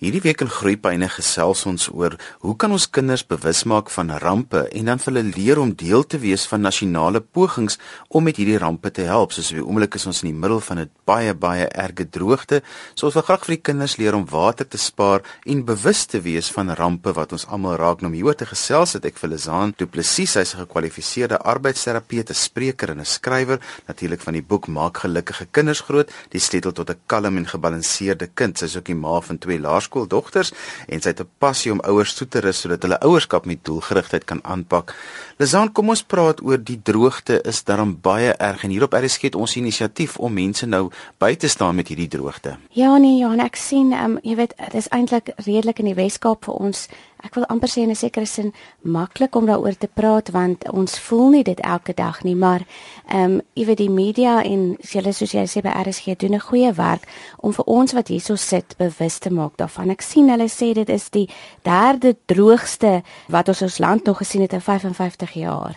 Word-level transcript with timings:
Hierdie 0.00 0.22
week 0.24 0.40
in 0.40 0.48
Groepyne 0.48 1.10
gesels 1.12 1.66
ons 1.68 1.90
oor 1.92 2.14
hoe 2.40 2.54
kan 2.56 2.72
ons 2.72 2.86
kinders 2.88 3.20
bewus 3.28 3.58
maak 3.68 3.90
van 3.92 4.08
rampe 4.22 4.62
en 4.78 4.86
dan 4.88 5.00
hulle 5.04 5.22
leer 5.26 5.58
om 5.60 5.74
deel 5.76 6.06
te 6.08 6.16
wees 6.22 6.46
van 6.48 6.62
nasionale 6.64 7.20
pogings 7.20 7.76
om 8.08 8.24
met 8.24 8.40
hierdie 8.40 8.56
rampe 8.62 8.88
te 8.96 9.04
help. 9.04 9.34
Soos 9.36 9.50
wie 9.52 9.60
oomblik 9.60 9.98
is 9.98 10.06
ons 10.08 10.22
in 10.24 10.30
die 10.30 10.38
middel 10.40 10.62
van 10.64 10.78
'n 10.80 10.90
baie 11.04 11.34
baie 11.34 11.66
erge 11.68 12.06
droogte. 12.08 12.62
So 12.94 13.06
ons 13.06 13.14
wil 13.14 13.26
graag 13.28 13.44
vir 13.44 13.56
die 13.56 13.62
kinders 13.68 13.98
leer 13.98 14.14
om 14.14 14.24
water 14.24 14.66
te 14.66 14.78
spaar 14.78 15.20
en 15.44 15.64
bewus 15.66 16.06
te 16.06 16.20
wees 16.20 16.48
van 16.48 16.72
rampe 16.72 17.12
wat 17.12 17.32
ons 17.32 17.46
almal 17.46 17.76
raak. 17.76 18.00
Nou 18.00 18.14
hieroor 18.14 18.36
te 18.36 18.46
gesels 18.46 18.94
het 18.94 19.04
ek 19.04 19.18
vir 19.18 19.28
Lizaan 19.28 19.74
Du 19.76 19.86
Plessis, 19.86 20.32
sy's 20.32 20.54
'n 20.54 20.64
gekwalifiseerde 20.64 21.36
arbeidsterapeut, 21.44 22.30
'n 22.30 22.34
spreker 22.34 22.88
en 22.88 23.00
'n 23.00 23.04
skrywer, 23.04 23.60
natuurlik 23.86 24.22
van 24.22 24.32
die 24.32 24.42
boek 24.42 24.66
Maak 24.66 24.96
gelukkige 24.96 25.46
kinders 25.50 25.80
groot, 25.80 26.10
die 26.30 26.40
sleutel 26.40 26.72
tot 26.72 26.88
'n 26.88 27.00
kalm 27.06 27.36
en 27.36 27.46
gebalanseerde 27.46 28.30
kind. 28.34 28.56
Sy's 28.58 28.76
ook 28.76 28.86
die 28.86 28.94
ma 28.94 29.20
van 29.20 29.38
twee 29.38 29.58
laers 29.58 29.89
laerskooldogters 29.90 30.52
en 30.88 31.00
sy 31.00 31.10
het 31.10 31.20
'n 31.20 31.28
passie 31.38 31.72
om 31.72 31.80
ouers 31.80 32.14
toe 32.14 32.28
te 32.28 32.40
rus 32.40 32.60
sodat 32.60 32.82
hulle 32.82 33.00
ouerskap 33.00 33.46
met 33.46 33.64
doelgerigtheid 33.64 34.24
kan 34.24 34.40
aanpak. 34.44 34.94
Lizaan, 35.40 35.70
kom 35.72 35.88
ons 35.88 36.02
praat 36.04 36.42
oor 36.44 36.58
die 36.60 36.76
droogte 36.84 37.38
is 37.48 37.62
daarom 37.64 37.94
baie 38.04 38.34
erg 38.36 38.66
en 38.66 38.74
hierop 38.74 38.92
RSG 38.92 39.30
het 39.30 39.38
ons 39.40 39.54
inisiatief 39.56 40.18
om 40.20 40.34
mense 40.36 40.66
nou 40.68 40.90
by 41.16 41.30
te 41.40 41.48
staan 41.48 41.78
met 41.80 41.88
hierdie 41.88 42.10
droogte. 42.12 42.58
Ja 42.76 42.98
nee, 43.00 43.22
ja, 43.22 43.30
ek 43.40 43.56
sien 43.56 43.94
um, 43.96 44.18
jy 44.20 44.36
weet 44.36 44.52
dit 44.58 44.76
is 44.82 44.90
eintlik 44.92 45.32
redelik 45.46 45.80
in 45.80 45.88
die 45.88 45.96
Weskaap 45.96 46.44
vir 46.44 46.60
ons 46.60 46.90
ek 47.24 47.36
wil 47.36 47.46
amper 47.52 47.68
sê 47.68 47.82
in 47.84 47.90
'n 47.90 47.96
sekere 47.96 48.26
sin 48.26 48.52
maklik 48.82 49.34
om 49.36 49.46
daaroor 49.46 49.76
te 49.76 49.88
praat 49.88 50.30
want 50.30 50.68
ons 50.70 50.98
voel 50.98 51.28
nie 51.30 51.44
dit 51.44 51.60
elke 51.60 51.94
dag 51.94 52.22
nie 52.24 52.34
maar 52.34 52.64
ehm 53.08 53.24
um, 53.24 53.40
jy 53.54 53.64
weet 53.66 53.76
die 53.76 53.90
media 53.90 54.42
en 54.42 54.76
julle 54.80 55.12
soos 55.12 55.32
jy 55.32 55.44
sê 55.46 55.62
by 55.62 55.72
RSG 55.84 56.16
doen 56.16 56.34
'n 56.34 56.40
goeie 56.40 56.72
werk 56.72 57.04
om 57.38 57.52
vir 57.52 57.64
ons 57.66 57.92
wat 57.92 58.08
hierso 58.08 58.36
sit 58.36 58.74
bewus 58.78 59.18
te 59.18 59.30
maak 59.30 59.56
daarvan. 59.56 59.90
Ek 59.90 60.02
sien 60.02 60.28
hulle 60.28 60.48
sê 60.48 60.72
dit 60.74 60.88
is 60.88 61.10
die 61.10 61.28
derde 61.62 62.16
droogste 62.26 63.02
wat 63.28 63.48
ons 63.48 63.62
ons 63.62 63.78
land 63.78 64.04
nog 64.04 64.18
gesien 64.18 64.42
het 64.42 64.52
in 64.52 64.60
55 64.60 65.29
jaar. 65.34 65.76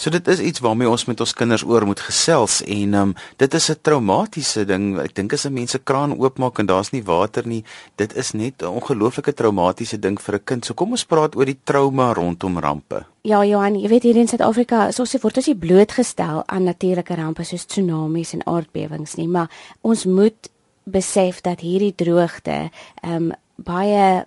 So 0.00 0.08
dit 0.08 0.28
is 0.32 0.38
iets 0.40 0.62
waarmee 0.64 0.88
ons 0.88 1.02
met 1.04 1.20
ons 1.20 1.32
kinders 1.36 1.62
oor 1.68 1.84
moet 1.84 2.00
gesels 2.00 2.62
en 2.64 2.94
um, 2.96 3.10
dit 3.36 3.54
is 3.54 3.68
'n 3.70 3.76
traumatiese 3.82 4.64
ding. 4.64 4.96
Ek 4.98 5.14
dink 5.14 5.32
as 5.32 5.44
'n 5.44 5.52
mens 5.52 5.70
se 5.70 5.78
kraan 5.78 6.16
oopmaak 6.16 6.58
en 6.58 6.66
daar's 6.66 6.90
nie 6.90 7.04
water 7.04 7.46
nie, 7.46 7.64
dit 7.96 8.16
is 8.16 8.32
net 8.32 8.62
'n 8.62 8.66
ongelooflike 8.66 9.32
traumatiese 9.32 9.98
ding 9.98 10.20
vir 10.20 10.34
'n 10.34 10.44
kind. 10.44 10.64
So 10.64 10.74
kom 10.74 10.90
ons 10.90 11.04
praat 11.04 11.36
oor 11.36 11.44
die 11.44 11.58
trauma 11.64 12.12
rondom 12.12 12.58
rampe. 12.58 13.04
Ja 13.22 13.44
Johan, 13.44 13.80
jy 13.80 13.88
weet 13.88 14.02
hier 14.02 14.16
in 14.16 14.28
Suid-Afrika, 14.28 14.90
soos 14.90 15.12
jy 15.12 15.20
word 15.20 15.36
as 15.36 15.46
jy 15.46 15.54
blootgestel 15.54 16.42
aan 16.46 16.64
natuurlike 16.64 17.14
rampe 17.14 17.44
soos 17.44 17.66
tsunamies 17.66 18.32
en 18.32 18.46
aardbewings 18.46 19.16
nie, 19.16 19.28
maar 19.28 19.50
ons 19.82 20.04
moet 20.04 20.48
besef 20.84 21.40
dat 21.40 21.60
hierdie 21.60 21.94
droogte 21.94 22.70
ehm 23.02 23.14
um, 23.14 23.32
baie 23.56 24.24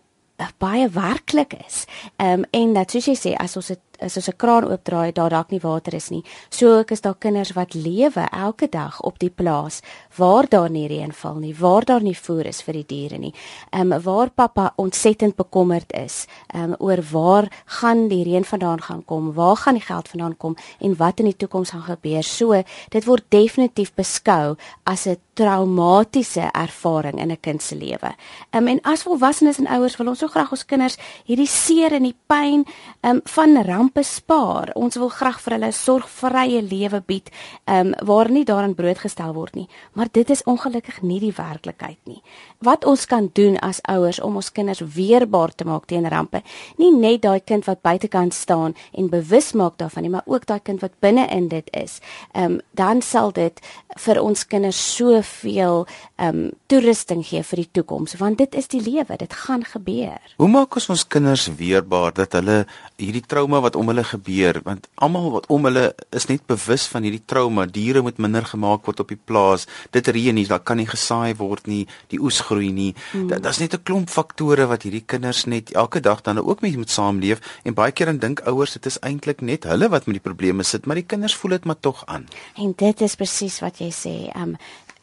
baie 0.57 0.89
werklik 0.89 1.53
is. 1.67 1.85
Ehm 2.15 2.39
um, 2.39 2.45
en 2.51 2.73
dat 2.73 2.91
soos 2.91 3.05
jy 3.05 3.15
sê, 3.15 3.35
as 3.37 3.55
ons 3.55 3.67
dit 3.67 3.79
is 4.01 4.17
as 4.17 4.27
'n 4.29 4.37
kraan 4.37 4.65
oopdraai 4.65 5.11
daar 5.11 5.29
dalk 5.29 5.51
nie 5.51 5.59
water 5.59 5.93
is 5.93 6.09
nie. 6.09 6.23
So 6.49 6.79
ook 6.79 6.91
is 6.91 7.01
daar 7.01 7.15
kinders 7.15 7.53
wat 7.53 7.73
lewe 7.73 8.27
elke 8.31 8.67
dag 8.69 9.01
op 9.01 9.19
die 9.19 9.29
plaas 9.29 9.81
waar 10.15 10.49
daar 10.49 10.69
nie 10.69 10.87
reën 10.87 11.13
val 11.13 11.35
nie, 11.35 11.55
waar 11.55 11.85
daar 11.85 12.01
nie 12.01 12.17
voer 12.17 12.45
is 12.45 12.61
vir 12.61 12.73
die 12.73 12.85
diere 12.87 13.17
nie. 13.17 13.33
Ehm 13.71 13.91
um, 13.91 14.01
waar 14.01 14.29
pappa 14.29 14.73
ontsettend 14.75 15.35
bekommerd 15.35 15.93
is 15.93 16.25
ehm 16.53 16.63
um, 16.63 16.75
oor 16.79 17.01
waar 17.11 17.47
gaan 17.65 18.07
die 18.07 18.23
reën 18.23 18.45
vandaan 18.45 18.81
gaan 18.81 19.05
kom? 19.05 19.33
Waar 19.33 19.55
gaan 19.55 19.73
die 19.73 19.85
geld 19.85 20.07
vandaan 20.07 20.37
kom 20.37 20.55
en 20.79 20.95
wat 20.95 21.19
in 21.19 21.25
die 21.25 21.37
toekoms 21.37 21.69
gaan 21.69 21.81
gebeur? 21.81 22.23
So 22.23 22.63
dit 22.89 23.05
word 23.05 23.23
definitief 23.29 23.93
beskou 23.93 24.55
as 24.83 25.05
'n 25.07 25.17
traumatiese 25.33 26.49
ervaring 26.53 27.19
in 27.19 27.31
'n 27.31 27.39
kind 27.39 27.61
se 27.61 27.75
lewe. 27.75 28.15
Ehm 28.49 28.61
um, 28.61 28.67
en 28.67 28.81
as 28.81 29.03
volwassenes 29.03 29.57
en 29.57 29.67
ouers 29.67 29.97
wil 29.97 30.07
ons 30.07 30.19
so 30.19 30.27
graag 30.27 30.51
ons 30.51 30.65
kinders 30.65 30.97
hierdie 31.25 31.47
seer 31.47 31.93
en 31.93 32.03
die 32.03 32.15
pyn 32.27 32.65
ehm 33.01 33.15
um, 33.15 33.21
van 33.23 33.53
bespaar. 33.93 34.71
Ons 34.75 34.97
wil 34.99 35.09
graag 35.09 35.39
vir 35.41 35.53
hulle 35.53 35.67
'n 35.67 35.71
sorgvrye 35.73 36.61
lewe 36.61 37.01
bied, 37.05 37.29
ehm 37.65 37.93
um, 37.93 38.05
waar 38.05 38.29
nie 38.29 38.45
daarin 38.45 38.75
broodgestel 38.75 39.33
word 39.33 39.55
nie, 39.55 39.67
maar 39.93 40.07
dit 40.11 40.29
is 40.29 40.43
ongelukkig 40.43 41.01
nie 41.01 41.19
die 41.19 41.33
werklikheid 41.35 41.97
nie. 42.05 42.21
Wat 42.59 42.85
ons 42.85 43.05
kan 43.05 43.29
doen 43.33 43.57
as 43.59 43.81
ouers 43.81 44.19
om 44.19 44.35
ons 44.35 44.51
kinders 44.51 44.79
weerbaar 44.79 45.55
te 45.55 45.65
maak 45.65 45.85
teen 45.85 46.07
rampe, 46.09 46.41
nie 46.77 46.91
net 46.91 47.21
daai 47.21 47.39
kind 47.39 47.65
wat 47.65 47.81
buitekant 47.81 48.33
staan 48.33 48.75
en 48.91 49.09
bewus 49.09 49.53
maak 49.53 49.77
daarvan 49.77 50.03
nie, 50.03 50.11
maar 50.11 50.25
ook 50.25 50.45
daai 50.45 50.59
kind 50.59 50.81
wat 50.81 50.99
binne 50.99 51.27
in 51.27 51.47
dit 51.47 51.69
is. 51.71 51.99
Ehm 52.33 52.43
um, 52.43 52.61
dan 52.71 53.01
sal 53.01 53.31
dit 53.31 53.59
vir 53.97 54.21
ons 54.21 54.47
kinders 54.47 54.95
soveel 54.95 55.85
ehm 56.15 56.27
um, 56.27 56.51
toerusting 56.67 57.25
gee 57.25 57.43
vir 57.43 57.57
die 57.57 57.69
toekoms, 57.71 58.15
want 58.17 58.37
dit 58.37 58.55
is 58.55 58.67
die 58.67 58.81
lewe, 58.81 59.17
dit 59.17 59.33
gaan 59.33 59.63
gebeur. 59.63 60.19
Hoe 60.37 60.47
maak 60.47 60.75
ons 60.75 60.89
ons 60.89 61.07
kinders 61.07 61.47
weerbaar 61.57 62.13
dat 62.13 62.33
hulle 62.33 62.65
hierdie 63.05 63.25
trauma 63.27 63.59
wat 63.63 63.75
om 63.79 63.89
hulle 63.91 64.03
gebeur 64.07 64.59
want 64.65 64.87
almal 64.95 65.29
wat 65.35 65.47
om 65.53 65.65
hulle 65.67 65.85
is 66.15 66.27
net 66.29 66.45
bewus 66.47 66.85
van 66.91 67.03
hierdie 67.03 67.23
trauma. 67.25 67.65
Diere 67.65 68.01
moet 68.05 68.21
minder 68.21 68.45
gemaak 68.45 68.85
word 68.87 69.03
op 69.03 69.11
die 69.13 69.19
plaas. 69.19 69.67
Dit 69.91 70.07
reën 70.07 70.35
nie 70.35 70.47
daar 70.47 70.63
kan 70.63 70.77
nie 70.77 70.87
gesaai 70.89 71.35
word 71.39 71.67
nie 71.67 71.83
die 72.13 72.21
oes 72.21 72.41
groei 72.47 72.71
nie. 72.71 72.93
Hmm. 73.11 73.27
daar's 73.27 73.59
net 73.59 73.73
'n 73.73 73.83
klomp 73.83 74.09
faktore 74.09 74.67
wat 74.67 74.83
hierdie 74.83 75.03
kinders 75.05 75.45
net 75.45 75.71
elke 75.71 75.99
dag 75.99 76.21
dan 76.21 76.39
ook 76.39 76.61
mee 76.61 76.77
moet 76.77 76.89
saamleef. 76.89 77.39
En 77.63 77.73
baie 77.73 77.91
keer 77.91 78.05
dan 78.05 78.17
dink 78.17 78.39
ouers 78.47 78.73
dit 78.73 78.85
is 78.85 78.99
eintlik 78.99 79.41
net 79.41 79.63
hulle 79.63 79.89
wat 79.89 80.05
met 80.05 80.15
die 80.21 80.27
probleme 80.29 80.63
sit 80.63 80.85
maar 80.85 80.95
die 80.95 81.05
kinders 81.05 81.35
voel 81.35 81.51
dit 81.51 81.65
maar 81.65 81.79
tog 81.79 82.03
aan. 82.05 82.27
En 82.55 82.73
dit 82.75 83.01
is 83.01 83.15
presies 83.15 83.59
wat 83.59 83.79
jy 83.79 83.91
sê. 83.91 84.15
Um 84.35 84.57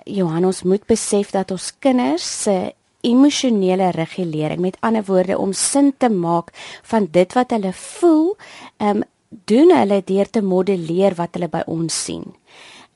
Johannes 0.04 0.62
moet 0.62 0.86
besef 0.86 1.30
dat 1.30 1.50
ons 1.50 1.72
kinders 1.78 2.42
se 2.42 2.72
emosionele 3.00 3.90
regulering. 3.90 4.60
Met 4.60 4.76
ander 4.80 5.04
woorde 5.04 5.38
om 5.38 5.52
sin 5.52 5.94
te 5.96 6.08
maak 6.08 6.50
van 6.82 7.08
dit 7.10 7.32
wat 7.32 7.50
hulle 7.50 7.72
voel 7.72 8.36
ehm 8.76 8.96
um, 8.96 9.08
doen 9.46 9.70
hulle 9.70 10.02
deur 10.04 10.30
te 10.30 10.40
modelleer 10.42 11.14
wat 11.14 11.36
hulle 11.38 11.46
by 11.48 11.60
ons 11.70 11.94
sien 12.04 12.24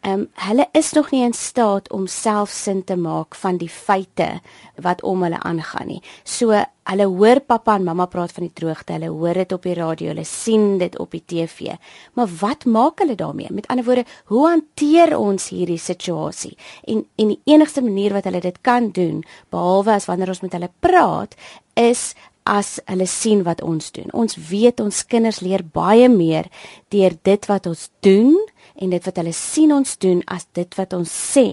Ehm 0.05 0.21
um, 0.21 0.25
hulle 0.37 0.67
is 0.77 0.93
nog 0.93 1.11
nie 1.11 1.23
in 1.25 1.33
staat 1.33 1.87
om 1.93 2.07
self 2.07 2.51
sin 2.51 2.85
te 2.85 2.97
maak 2.97 3.35
van 3.35 3.57
die 3.57 3.71
feite 3.73 4.27
wat 4.77 5.03
om 5.03 5.23
hulle 5.25 5.39
aangaan 5.41 5.87
nie. 5.89 6.03
So 6.25 6.53
hulle 6.91 7.07
hoor 7.09 7.41
pappa 7.41 7.79
en 7.79 7.87
mamma 7.87 8.05
praat 8.13 8.35
van 8.37 8.45
die 8.45 8.53
droogte, 8.53 8.93
hulle 8.93 9.09
hoor 9.09 9.41
dit 9.41 9.53
op 9.57 9.65
die 9.65 9.75
radio, 9.79 10.11
hulle 10.13 10.27
sien 10.29 10.77
dit 10.79 10.99
op 11.01 11.17
die 11.17 11.23
TV. 11.25 11.79
Maar 12.21 12.29
wat 12.41 12.69
maak 12.69 13.01
hulle 13.01 13.17
daarmee? 13.17 13.49
Met 13.51 13.67
ander 13.73 13.85
woorde, 13.85 14.05
hoe 14.29 14.45
hanteer 14.49 15.17
ons 15.17 15.49
hierdie 15.49 15.81
situasie? 15.81 16.53
En 16.85 17.07
en 17.17 17.33
die 17.33 17.41
enigste 17.55 17.81
manier 17.83 18.13
wat 18.13 18.29
hulle 18.29 18.45
dit 18.45 18.61
kan 18.61 18.91
doen, 18.93 19.25
behalwe 19.49 19.97
as 19.97 20.11
wanneer 20.11 20.35
ons 20.37 20.45
met 20.45 20.53
hulle 20.53 20.73
praat, 20.85 21.33
is 21.81 22.13
as 22.45 22.77
hulle 22.85 23.07
sien 23.09 23.41
wat 23.45 23.63
ons 23.65 23.89
doen. 23.97 24.11
Ons 24.13 24.37
weet 24.51 24.81
ons 24.85 25.07
kinders 25.09 25.41
leer 25.41 25.65
baie 25.65 26.09
meer 26.13 26.51
deur 26.93 27.17
dit 27.25 27.49
wat 27.49 27.67
ons 27.67 27.89
doen 28.05 28.37
en 28.75 28.91
dit 28.91 29.05
wat 29.07 29.21
hulle 29.21 29.35
sien 29.37 29.73
ons 29.75 29.99
doen 30.03 30.23
as 30.27 30.47
dit 30.57 30.79
wat 30.79 30.97
ons 30.97 31.11
sê. 31.11 31.47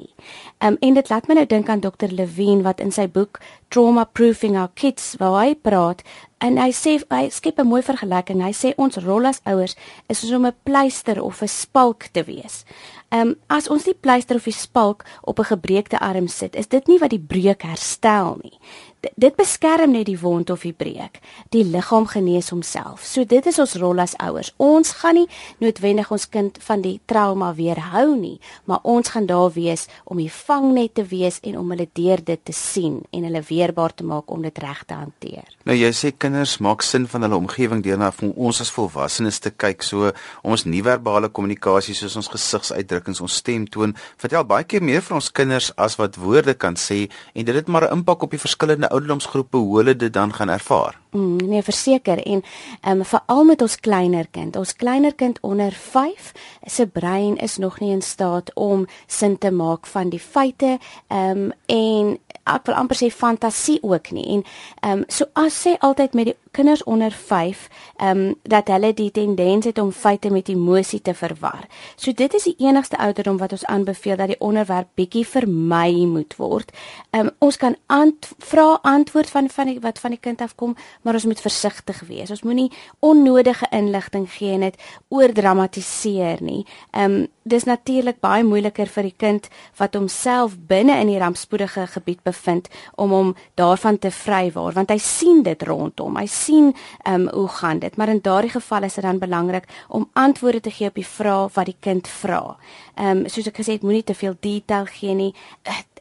Um, 0.64 0.76
en 0.80 0.94
dit 0.94 1.10
laat 1.10 1.26
my 1.26 1.34
nou 1.34 1.46
dink 1.50 1.70
aan 1.74 1.80
Dr 1.82 2.12
Levine 2.14 2.62
wat 2.62 2.80
in 2.84 2.92
sy 2.94 3.08
boek 3.10 3.40
Trauma 3.74 4.04
Proofing 4.06 4.54
Our 4.62 4.70
Kids 4.78 5.16
waar 5.18 5.40
hy 5.40 5.56
praat 5.58 6.04
en 6.46 6.60
hy 6.62 6.68
sê 6.70 7.00
hy 7.10 7.30
skep 7.34 7.58
'n 7.58 7.66
mooi 7.66 7.82
vergelyking. 7.82 8.44
Hy 8.46 8.54
sê 8.54 8.74
ons 8.78 9.02
rol 9.02 9.26
as 9.26 9.42
ouers 9.46 9.76
is 10.08 10.20
soos 10.20 10.32
om 10.38 10.46
'n 10.46 10.54
pleister 10.64 11.18
of 11.22 11.42
'n 11.42 11.48
spalk 11.48 12.14
te 12.14 12.24
wees. 12.24 12.66
Ehm 13.10 13.28
um, 13.28 13.36
as 13.50 13.70
ons 13.70 13.84
die 13.84 13.98
pleister 13.98 14.36
of 14.36 14.44
die 14.44 14.54
spalk 14.54 15.04
op 15.22 15.40
'n 15.40 15.50
gebreekte 15.50 16.00
arm 16.00 16.28
sit, 16.28 16.56
is 16.56 16.68
dit 16.68 16.88
nie 16.88 17.00
wat 17.00 17.10
die 17.10 17.26
breuk 17.28 17.64
herstel 17.64 18.38
nie 18.44 18.60
dit 19.02 19.36
beskerm 19.38 19.94
net 19.96 20.06
die 20.10 20.20
wond 20.20 20.50
of 20.54 20.64
die 20.66 20.76
breek. 20.76 21.20
Die 21.54 21.64
liggaam 21.66 22.06
genees 22.10 22.52
homself. 22.54 23.06
So 23.06 23.26
dit 23.26 23.46
is 23.50 23.60
ons 23.62 23.76
rol 23.82 24.02
as 24.04 24.16
ouers. 24.22 24.52
Ons 24.62 24.94
gaan 25.02 25.18
nie 25.18 25.28
noodwendig 25.64 26.12
ons 26.14 26.28
kind 26.30 26.58
van 26.68 26.84
die 26.86 27.00
trauma 27.10 27.52
weerhou 27.58 28.16
nie, 28.18 28.38
maar 28.70 28.84
ons 28.84 29.14
gaan 29.14 29.28
daar 29.30 29.50
wees 29.56 29.88
om 30.06 30.22
die 30.22 30.32
vangnet 30.52 30.92
te 30.98 31.04
wees 31.08 31.40
en 31.48 31.58
om 31.62 31.70
hulle 31.72 31.88
deur 31.96 32.20
dit 32.28 32.42
te 32.44 32.54
sien 32.56 32.98
en 33.16 33.28
hulle 33.28 33.42
weerbaar 33.48 33.94
te 33.96 34.04
maak 34.08 34.32
om 34.36 34.44
dit 34.44 34.58
reg 34.64 34.82
te 34.88 34.98
hanteer. 34.98 35.48
Nou 35.68 35.76
jy 35.78 35.92
sê 35.96 36.12
kinders 36.12 36.58
maak 36.66 36.84
sin 36.84 37.06
van 37.12 37.24
hulle 37.26 37.40
omgewing 37.40 37.84
deur 37.86 38.00
na 38.02 38.10
ons 38.34 38.62
as 38.64 38.72
volwassenes 38.76 39.40
te 39.44 39.54
kyk. 39.64 39.86
So 39.88 40.12
ons 40.44 40.66
nie-verbale 40.68 41.32
kommunikasie 41.32 41.96
soos 41.96 42.18
ons 42.20 42.32
gesigsuitdrukkings, 42.34 43.22
ons 43.24 43.40
stemtoon, 43.40 43.96
vertel 44.22 44.48
baie 44.50 44.68
keer 44.68 44.84
meer 44.84 45.06
vir 45.06 45.20
ons 45.22 45.32
kinders 45.32 45.72
as 45.78 45.96
wat 46.02 46.20
woorde 46.20 46.58
kan 46.60 46.76
sê 46.76 47.06
en 47.08 47.48
dit 47.48 47.56
het 47.56 47.72
maar 47.72 47.88
'n 47.88 48.02
impak 48.02 48.24
op 48.24 48.32
die 48.36 48.46
verskillende 48.46 48.92
ouderdomsgroepe 48.92 49.58
hoe 49.58 49.78
hulle 49.78 49.96
dit 49.96 50.14
dan 50.14 50.34
gaan 50.34 50.50
ervaar. 50.50 51.00
Mm, 51.12 51.36
nee, 51.36 51.64
verseker 51.64 52.24
en 52.24 52.44
ehm 52.82 53.00
um, 53.00 53.06
veral 53.06 53.44
met 53.44 53.62
ons 53.62 53.80
kleiner 53.80 54.28
kind. 54.32 54.56
Ons 54.56 54.76
kleiner 54.76 55.16
kind 55.16 55.40
onder 55.42 55.72
5 55.72 56.32
se 56.66 56.88
brein 56.88 57.38
is 57.38 57.58
nog 57.58 57.80
nie 57.80 57.92
in 57.92 58.02
staat 58.02 58.54
om 58.54 58.86
sin 59.08 59.38
te 59.38 59.52
maak 59.52 59.86
van 59.86 60.10
die 60.10 60.20
feite 60.20 60.78
ehm 61.08 61.38
um, 61.38 61.52
en 61.66 62.20
ek 62.56 62.66
wil 62.70 62.76
amper 62.76 62.98
sê 63.00 63.10
fantasie 63.14 63.80
ook 63.82 64.12
nie. 64.12 64.28
En 64.36 64.44
ehm 64.82 64.98
um, 65.00 65.04
so 65.08 65.26
as 65.34 65.58
sê 65.66 65.76
altyd 65.80 66.14
met 66.14 66.32
die 66.32 66.36
kinders 66.52 66.84
onder 66.84 67.12
5, 67.12 67.68
ehm 67.98 68.18
um, 68.18 68.36
dat 68.44 68.68
hulle 68.68 68.94
die 68.94 69.12
tendens 69.12 69.66
het 69.66 69.78
om 69.78 69.92
feite 69.92 70.30
met 70.30 70.50
emosie 70.50 71.02
te 71.02 71.14
verwar. 71.14 71.68
So 71.96 72.12
dit 72.12 72.34
is 72.34 72.44
die 72.44 72.56
enigste 72.60 72.98
ouderdom 72.98 73.38
wat 73.38 73.52
ons 73.52 73.66
aanbeveel 73.66 74.16
dat 74.16 74.28
die 74.28 74.40
onderwerp 74.40 74.88
bietjie 74.96 75.26
vermy 75.28 76.06
moet 76.06 76.36
word. 76.36 76.72
Ehm 77.10 77.28
um, 77.28 77.32
ons 77.40 77.58
kan 77.58 77.76
ant 77.88 78.32
vra 78.38 78.80
antwoord 78.82 79.30
van 79.30 79.50
van 79.50 79.68
die 79.68 79.80
wat 79.80 80.00
van 80.00 80.12
die 80.12 80.20
kind 80.20 80.42
afkom, 80.42 80.76
maar 81.02 81.14
ons 81.14 81.26
moet 81.26 81.42
versigtig 81.42 82.00
wees. 82.08 82.30
Ons 82.30 82.44
moenie 82.44 82.72
onnodige 83.00 83.68
inligting 83.72 84.32
gee 84.32 84.54
en 84.54 84.68
dit 84.68 84.76
oordramatiseer 85.10 86.42
nie. 86.42 86.66
Ehm 86.92 87.12
um, 87.12 87.28
dis 87.44 87.66
natuurlik 87.66 88.20
baie 88.22 88.44
moeiliker 88.44 88.90
vir 88.90 89.08
die 89.10 89.16
kind 89.18 89.48
wat 89.80 89.96
homself 89.98 90.56
binne 90.70 91.00
in 91.02 91.10
die 91.10 91.20
rampspoedige 91.20 91.88
gebied 91.96 92.22
bevind 92.24 92.70
om 92.96 93.14
hom 93.16 93.36
daarvan 93.60 93.98
te 94.00 94.12
vrywaar 94.12 94.76
want 94.78 94.94
hy 94.94 95.00
sien 95.02 95.44
dit 95.44 95.64
rondom. 95.64 96.18
Hy 96.18 96.28
sien 96.28 96.74
ehm 97.06 97.28
um, 97.28 97.30
hoe 97.32 97.48
gaan 97.48 97.80
dit. 97.80 97.98
Maar 97.98 98.10
in 98.10 98.22
daardie 98.22 98.52
geval 98.52 98.84
is 98.84 98.94
dit 98.94 99.04
dan 99.04 99.20
belangrik 99.20 99.68
om 99.88 100.10
antwoorde 100.14 100.60
te 100.60 100.72
gee 100.72 100.88
op 100.88 100.96
die 100.96 101.08
vrae 101.08 101.50
wat 101.54 101.66
die 101.66 101.78
kind 101.80 102.08
vra. 102.08 102.58
Ehm 102.96 103.24
um, 103.24 103.30
soos 103.30 103.48
ek 103.48 103.58
gesê 103.58 103.80
het 103.80 103.88
moenie 103.88 104.04
te 104.04 104.16
veel 104.16 104.36
detail 104.40 104.86
gee 104.86 105.16
nie 105.16 105.34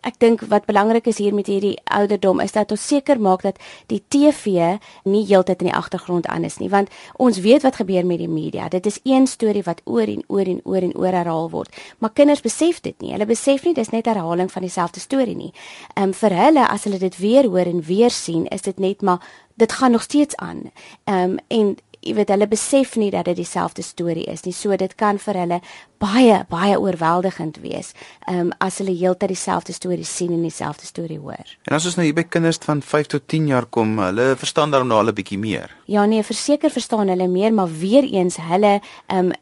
ek 0.06 0.18
dink 0.18 0.44
wat 0.48 0.66
belangrik 0.66 1.06
is 1.06 1.18
hier 1.18 1.34
met 1.34 1.46
hierdie 1.46 1.76
ouderdom 1.84 2.40
is 2.40 2.52
dat 2.52 2.70
ons 2.70 2.86
seker 2.86 3.20
maak 3.20 3.42
dat 3.42 3.58
die 3.92 4.02
TV 4.08 4.78
nie 5.04 5.24
heeltyd 5.26 5.60
in 5.64 5.70
die 5.70 5.76
agtergrond 5.76 6.26
aan 6.26 6.44
is 6.44 6.58
nie 6.60 6.70
want 6.72 6.88
ons 7.16 7.40
weet 7.44 7.62
wat 7.66 7.80
gebeur 7.80 8.06
met 8.06 8.18
die 8.18 8.28
media. 8.28 8.68
Dit 8.68 8.86
is 8.86 9.00
een 9.04 9.26
storie 9.26 9.64
wat 9.66 9.82
oor 9.84 10.08
en 10.08 10.22
oor 10.28 10.46
en 10.46 10.60
oor 10.64 10.82
en 10.82 10.96
oor 10.96 11.12
herhaal 11.12 11.50
word. 11.50 11.74
Maar 11.98 12.12
kinders 12.14 12.40
besef 12.40 12.80
dit 12.80 12.96
nie. 13.00 13.12
Hulle 13.12 13.26
besef 13.26 13.64
nie 13.64 13.74
dis 13.74 13.92
net 13.92 14.06
herhaling 14.06 14.50
van 14.52 14.62
dieselfde 14.62 15.00
storie 15.00 15.36
nie. 15.36 15.52
Um, 15.96 16.14
vir 16.16 16.36
hulle 16.36 16.66
as 16.68 16.84
hulle 16.88 16.98
dit 16.98 17.16
weer 17.20 17.48
hoor 17.50 17.68
en 17.68 17.84
weer 17.86 18.10
sien 18.10 18.46
is 18.50 18.66
dit 18.66 18.78
net 18.78 19.02
maar 19.02 19.20
dit 19.60 19.72
gaan 19.72 19.92
nog 19.92 20.02
steeds 20.02 20.36
aan. 20.36 20.70
Um, 21.04 21.38
en 21.48 21.76
jy 22.00 22.14
weet 22.16 22.32
hulle 22.32 22.48
besef 22.48 22.96
nie 23.00 23.10
dat 23.12 23.28
dit 23.28 23.36
dieselfde 23.42 23.82
storie 23.84 24.24
is 24.32 24.44
nie. 24.46 24.54
So 24.56 24.76
dit 24.76 24.94
kan 24.96 25.18
vir 25.20 25.38
hulle 25.42 25.60
baie 26.00 26.38
baie 26.48 26.78
oorweldigend 26.80 27.60
wees. 27.64 27.92
Ehm 28.26 28.50
um, 28.50 28.52
as 28.60 28.78
hulle 28.80 28.94
heeltyd 28.96 29.34
dieselfde 29.34 29.72
storie 29.76 30.06
sien 30.08 30.32
en 30.32 30.42
dieselfde 30.42 30.86
storie 30.88 31.18
hoor. 31.20 31.56
En 31.68 31.76
as 31.76 31.86
ons 31.86 31.98
nou 31.98 32.06
hier 32.06 32.16
by 32.16 32.24
kinders 32.24 32.60
van 32.64 32.80
5 32.82 33.12
tot 33.16 33.28
10 33.28 33.50
jaar 33.52 33.66
kom, 33.66 33.98
hulle 33.98 34.34
verstaan 34.36 34.72
daarom 34.72 34.88
nou 34.88 35.00
al 35.00 35.12
'n 35.12 35.14
bietjie 35.14 35.38
meer. 35.38 35.76
Ja 35.86 36.06
nee, 36.06 36.22
verseker 36.22 36.70
verstaan 36.70 37.08
hulle 37.08 37.28
meer, 37.28 37.52
maar 37.52 37.68
weer 37.68 38.04
eens 38.04 38.36
hulle 38.36 38.80
ehm 39.06 39.18
um, 39.26 39.32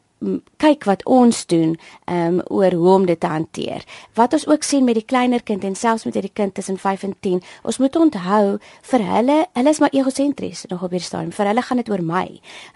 kyk 0.59 0.83
wat 0.89 1.03
ons 1.07 1.45
doen 1.47 1.75
um 2.11 2.39
oor 2.51 2.75
hoe 2.75 2.89
om 2.93 3.05
dit 3.07 3.19
te 3.19 3.27
hanteer. 3.27 3.85
Wat 4.19 4.33
ons 4.33 4.47
ook 4.47 4.63
sien 4.63 4.83
met 4.83 4.97
die 4.99 5.05
kleiner 5.05 5.43
kind 5.43 5.63
en 5.63 5.75
selfs 5.75 6.05
met 6.05 6.17
hierdie 6.17 6.33
kind 6.33 6.53
tussen 6.53 6.77
5 6.77 7.03
en 7.03 7.15
10, 7.19 7.39
ons 7.63 7.77
moet 7.77 7.95
onthou 7.95 8.57
vir 8.91 9.05
hulle, 9.13 9.37
hulle 9.53 9.69
is 9.69 9.79
maar 9.79 9.95
egosentries 9.95 10.65
nog 10.67 10.83
op 10.83 10.91
hierdie 10.91 11.07
stadium. 11.07 11.31
Vir 11.31 11.53
hulle 11.53 11.63
gaan 11.63 11.81
dit 11.83 11.89
oor 11.89 12.03
my. 12.03 12.27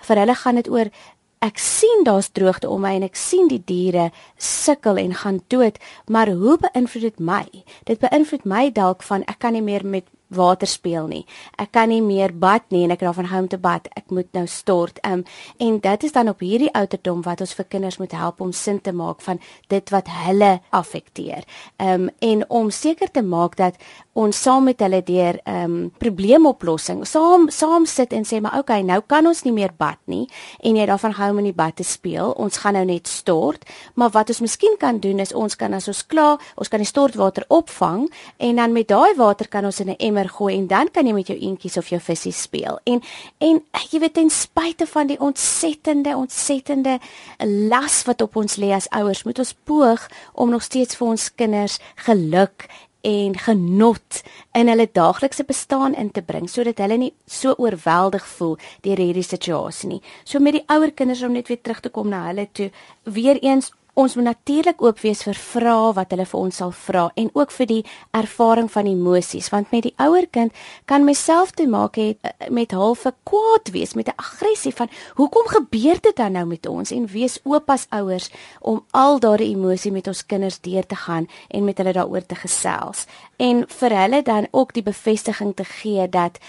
Vir 0.07 0.23
hulle 0.23 0.35
gaan 0.39 0.61
dit 0.61 0.71
oor 0.71 0.91
ek 1.43 1.59
sien 1.59 2.05
daar's 2.07 2.31
droogte 2.31 2.69
om 2.71 2.85
my 2.85 2.93
en 2.95 3.03
ek 3.09 3.19
sien 3.19 3.49
die 3.51 3.59
diere 3.59 4.11
sukkel 4.39 5.01
en 5.01 5.11
gaan 5.23 5.41
dood, 5.51 5.79
maar 6.07 6.31
hoe 6.31 6.55
beïnvloed 6.61 7.09
dit 7.09 7.19
my? 7.19 7.43
Dit 7.83 7.99
beïnvloed 7.99 8.47
my 8.47 8.69
dalk 8.71 9.03
van 9.03 9.27
ek 9.27 9.41
kan 9.43 9.57
nie 9.57 9.65
meer 9.65 9.83
met 9.83 10.07
water 10.35 10.67
speel 10.67 11.07
nie. 11.07 11.23
Ek 11.57 11.71
kan 11.75 11.89
nie 11.89 12.01
meer 12.01 12.33
bad 12.33 12.65
nie 12.73 12.83
en 12.85 12.93
ek 12.95 13.01
raaf 13.05 13.19
van 13.19 13.31
hom 13.31 13.47
te 13.47 13.59
bad. 13.61 13.87
Ek 13.97 14.11
moet 14.11 14.29
nou 14.33 14.45
stort. 14.47 14.99
Um 15.07 15.23
en 15.57 15.79
dit 15.79 16.03
is 16.03 16.15
dan 16.15 16.29
op 16.29 16.43
hierdie 16.43 16.71
ouderdom 16.73 17.23
wat 17.25 17.41
ons 17.41 17.55
vir 17.57 17.65
kinders 17.69 17.99
moet 18.01 18.11
help 18.11 18.41
om 18.41 18.51
sin 18.51 18.81
te 18.81 18.91
maak 18.91 19.21
van 19.21 19.39
dit 19.73 19.93
wat 19.93 20.09
hulle 20.25 20.59
affekteer. 20.69 21.43
Um 21.77 22.09
en 22.19 22.45
om 22.49 22.71
seker 22.71 23.11
te 23.11 23.23
maak 23.23 23.57
dat 23.57 23.79
ons 24.13 24.41
saam 24.45 24.67
met 24.69 24.79
hulle 24.83 25.01
deur 25.05 25.39
um 25.49 25.77
probleemoplossing 26.01 27.01
saam 27.09 27.47
saam 27.49 27.87
sit 27.89 28.13
en 28.13 28.25
sê 28.27 28.39
maar 28.43 28.59
okay, 28.59 28.83
nou 28.85 28.99
kan 29.09 29.25
ons 29.25 29.41
nie 29.45 29.53
meer 29.55 29.73
bad 29.77 29.97
nie 30.05 30.27
en 30.61 30.77
jy 30.77 30.85
daarvan 30.89 31.15
hou 31.17 31.29
om 31.33 31.41
in 31.41 31.49
die 31.49 31.55
bad 31.55 31.77
te 31.79 31.85
speel. 31.87 32.33
Ons 32.37 32.59
gaan 32.61 32.77
nou 32.77 32.83
net 32.85 33.09
stort, 33.09 33.65
maar 33.97 34.13
wat 34.13 34.29
ons 34.29 34.43
miskien 34.45 34.77
kan 34.79 34.99
doen 35.01 35.21
is 35.23 35.33
ons 35.33 35.57
kan 35.57 35.73
as 35.73 35.89
ons 35.89 36.03
klaar, 36.05 36.41
ons 36.59 36.69
kan 36.69 36.81
die 36.81 36.89
stortwater 36.89 37.45
opvang 37.53 38.05
en 38.37 38.61
dan 38.61 38.75
met 38.75 38.89
daai 38.91 39.15
water 39.17 39.49
kan 39.49 39.65
ons 39.65 39.79
in 39.81 39.89
'n 39.89 39.99
emmer 39.99 40.29
gooi 40.29 40.55
en 40.57 40.67
dan 40.67 40.91
kan 40.91 41.07
jy 41.07 41.13
met 41.13 41.27
jou 41.27 41.37
eentjies 41.37 41.77
of 41.77 41.89
jou 41.89 41.99
visse 41.99 42.31
speel. 42.31 42.79
En 42.85 43.01
en 43.39 43.61
jy 43.91 43.99
weet 43.99 44.13
ten 44.13 44.29
spyte 44.29 44.85
van 44.87 45.07
die 45.07 45.19
ontsettende 45.19 46.15
ontsettende 46.15 46.99
las 47.69 48.03
wat 48.03 48.21
op 48.21 48.35
ons 48.35 48.57
lê 48.57 48.71
as 48.71 48.89
ouers, 48.89 49.23
moet 49.23 49.39
ons 49.39 49.55
poog 49.63 50.07
om 50.33 50.49
nog 50.49 50.61
steeds 50.61 50.95
vir 50.95 51.07
ons 51.07 51.35
kinders 51.35 51.79
geluk 51.95 52.69
en 53.03 53.35
genot 53.35 54.21
in 54.55 54.69
hulle 54.71 54.87
daaglikse 54.91 55.43
bestaan 55.43 55.95
in 55.99 56.11
te 56.15 56.21
bring 56.23 56.47
sodat 56.49 56.79
hulle 56.79 56.97
nie 57.01 57.11
so 57.27 57.51
oorweldig 57.59 58.25
voel 58.37 58.55
deur 58.85 59.01
hierdie 59.03 59.25
situasie 59.27 59.89
nie. 59.89 60.01
So 60.23 60.39
met 60.39 60.55
die 60.55 60.65
ouer 60.71 60.93
kinders 60.95 61.23
om 61.23 61.35
net 61.35 61.51
weer 61.51 61.61
terug 61.61 61.83
te 61.83 61.91
kom 61.91 62.09
na 62.13 62.25
hulle 62.29 62.47
toe, 62.55 62.69
weer 63.03 63.41
eens 63.43 63.73
Ons 63.93 64.15
moet 64.17 64.25
natuurlik 64.25 64.81
oop 64.81 65.03
wees 65.03 65.19
vir 65.21 65.37
vrae 65.37 65.91
wat 65.93 66.13
hulle 66.15 66.25
vir 66.25 66.39
ons 66.39 66.55
sal 66.57 66.71
vra 66.73 67.03
en 67.21 67.27
ook 67.37 67.51
vir 67.53 67.67
die 67.69 67.83
ervaring 68.17 68.71
van 68.73 68.89
emosies 68.89 69.51
want 69.53 69.69
met 69.75 69.85
die 69.85 69.93
ouer 70.01 70.25
kind 70.33 70.55
kan 70.89 71.05
myself 71.05 71.53
te 71.53 71.67
maak 71.69 71.99
hê 72.01 72.07
eh, 72.15 72.49
met 72.49 72.73
halfe 72.73 73.13
kwaad 73.29 73.69
wees 73.75 73.93
met 73.93 74.09
'n 74.09 74.17
aggressie 74.17 74.73
van 74.73 74.89
hoekom 75.21 75.45
gebeur 75.47 76.01
dit 76.01 76.15
dan 76.15 76.31
nou 76.31 76.45
met 76.45 76.65
ons? 76.65 76.91
En 76.91 77.05
wees 77.05 77.39
oop 77.43 77.69
as 77.69 77.85
ouers 77.89 78.31
om 78.61 78.83
al 78.91 79.19
daardie 79.19 79.53
emosie 79.53 79.91
met 79.91 80.07
ons 80.07 80.25
kinders 80.25 80.59
deur 80.59 80.85
te 80.85 80.95
gaan 80.95 81.27
en 81.49 81.63
met 81.63 81.77
hulle 81.77 81.93
daaroor 81.93 82.25
te 82.25 82.35
gesels. 82.35 83.05
En 83.37 83.65
vir 83.67 83.91
hulle 83.91 84.21
dan 84.21 84.47
ook 84.51 84.73
die 84.73 84.83
bevestiging 84.83 85.55
te 85.55 85.65
gee 85.65 86.09
dat 86.09 86.39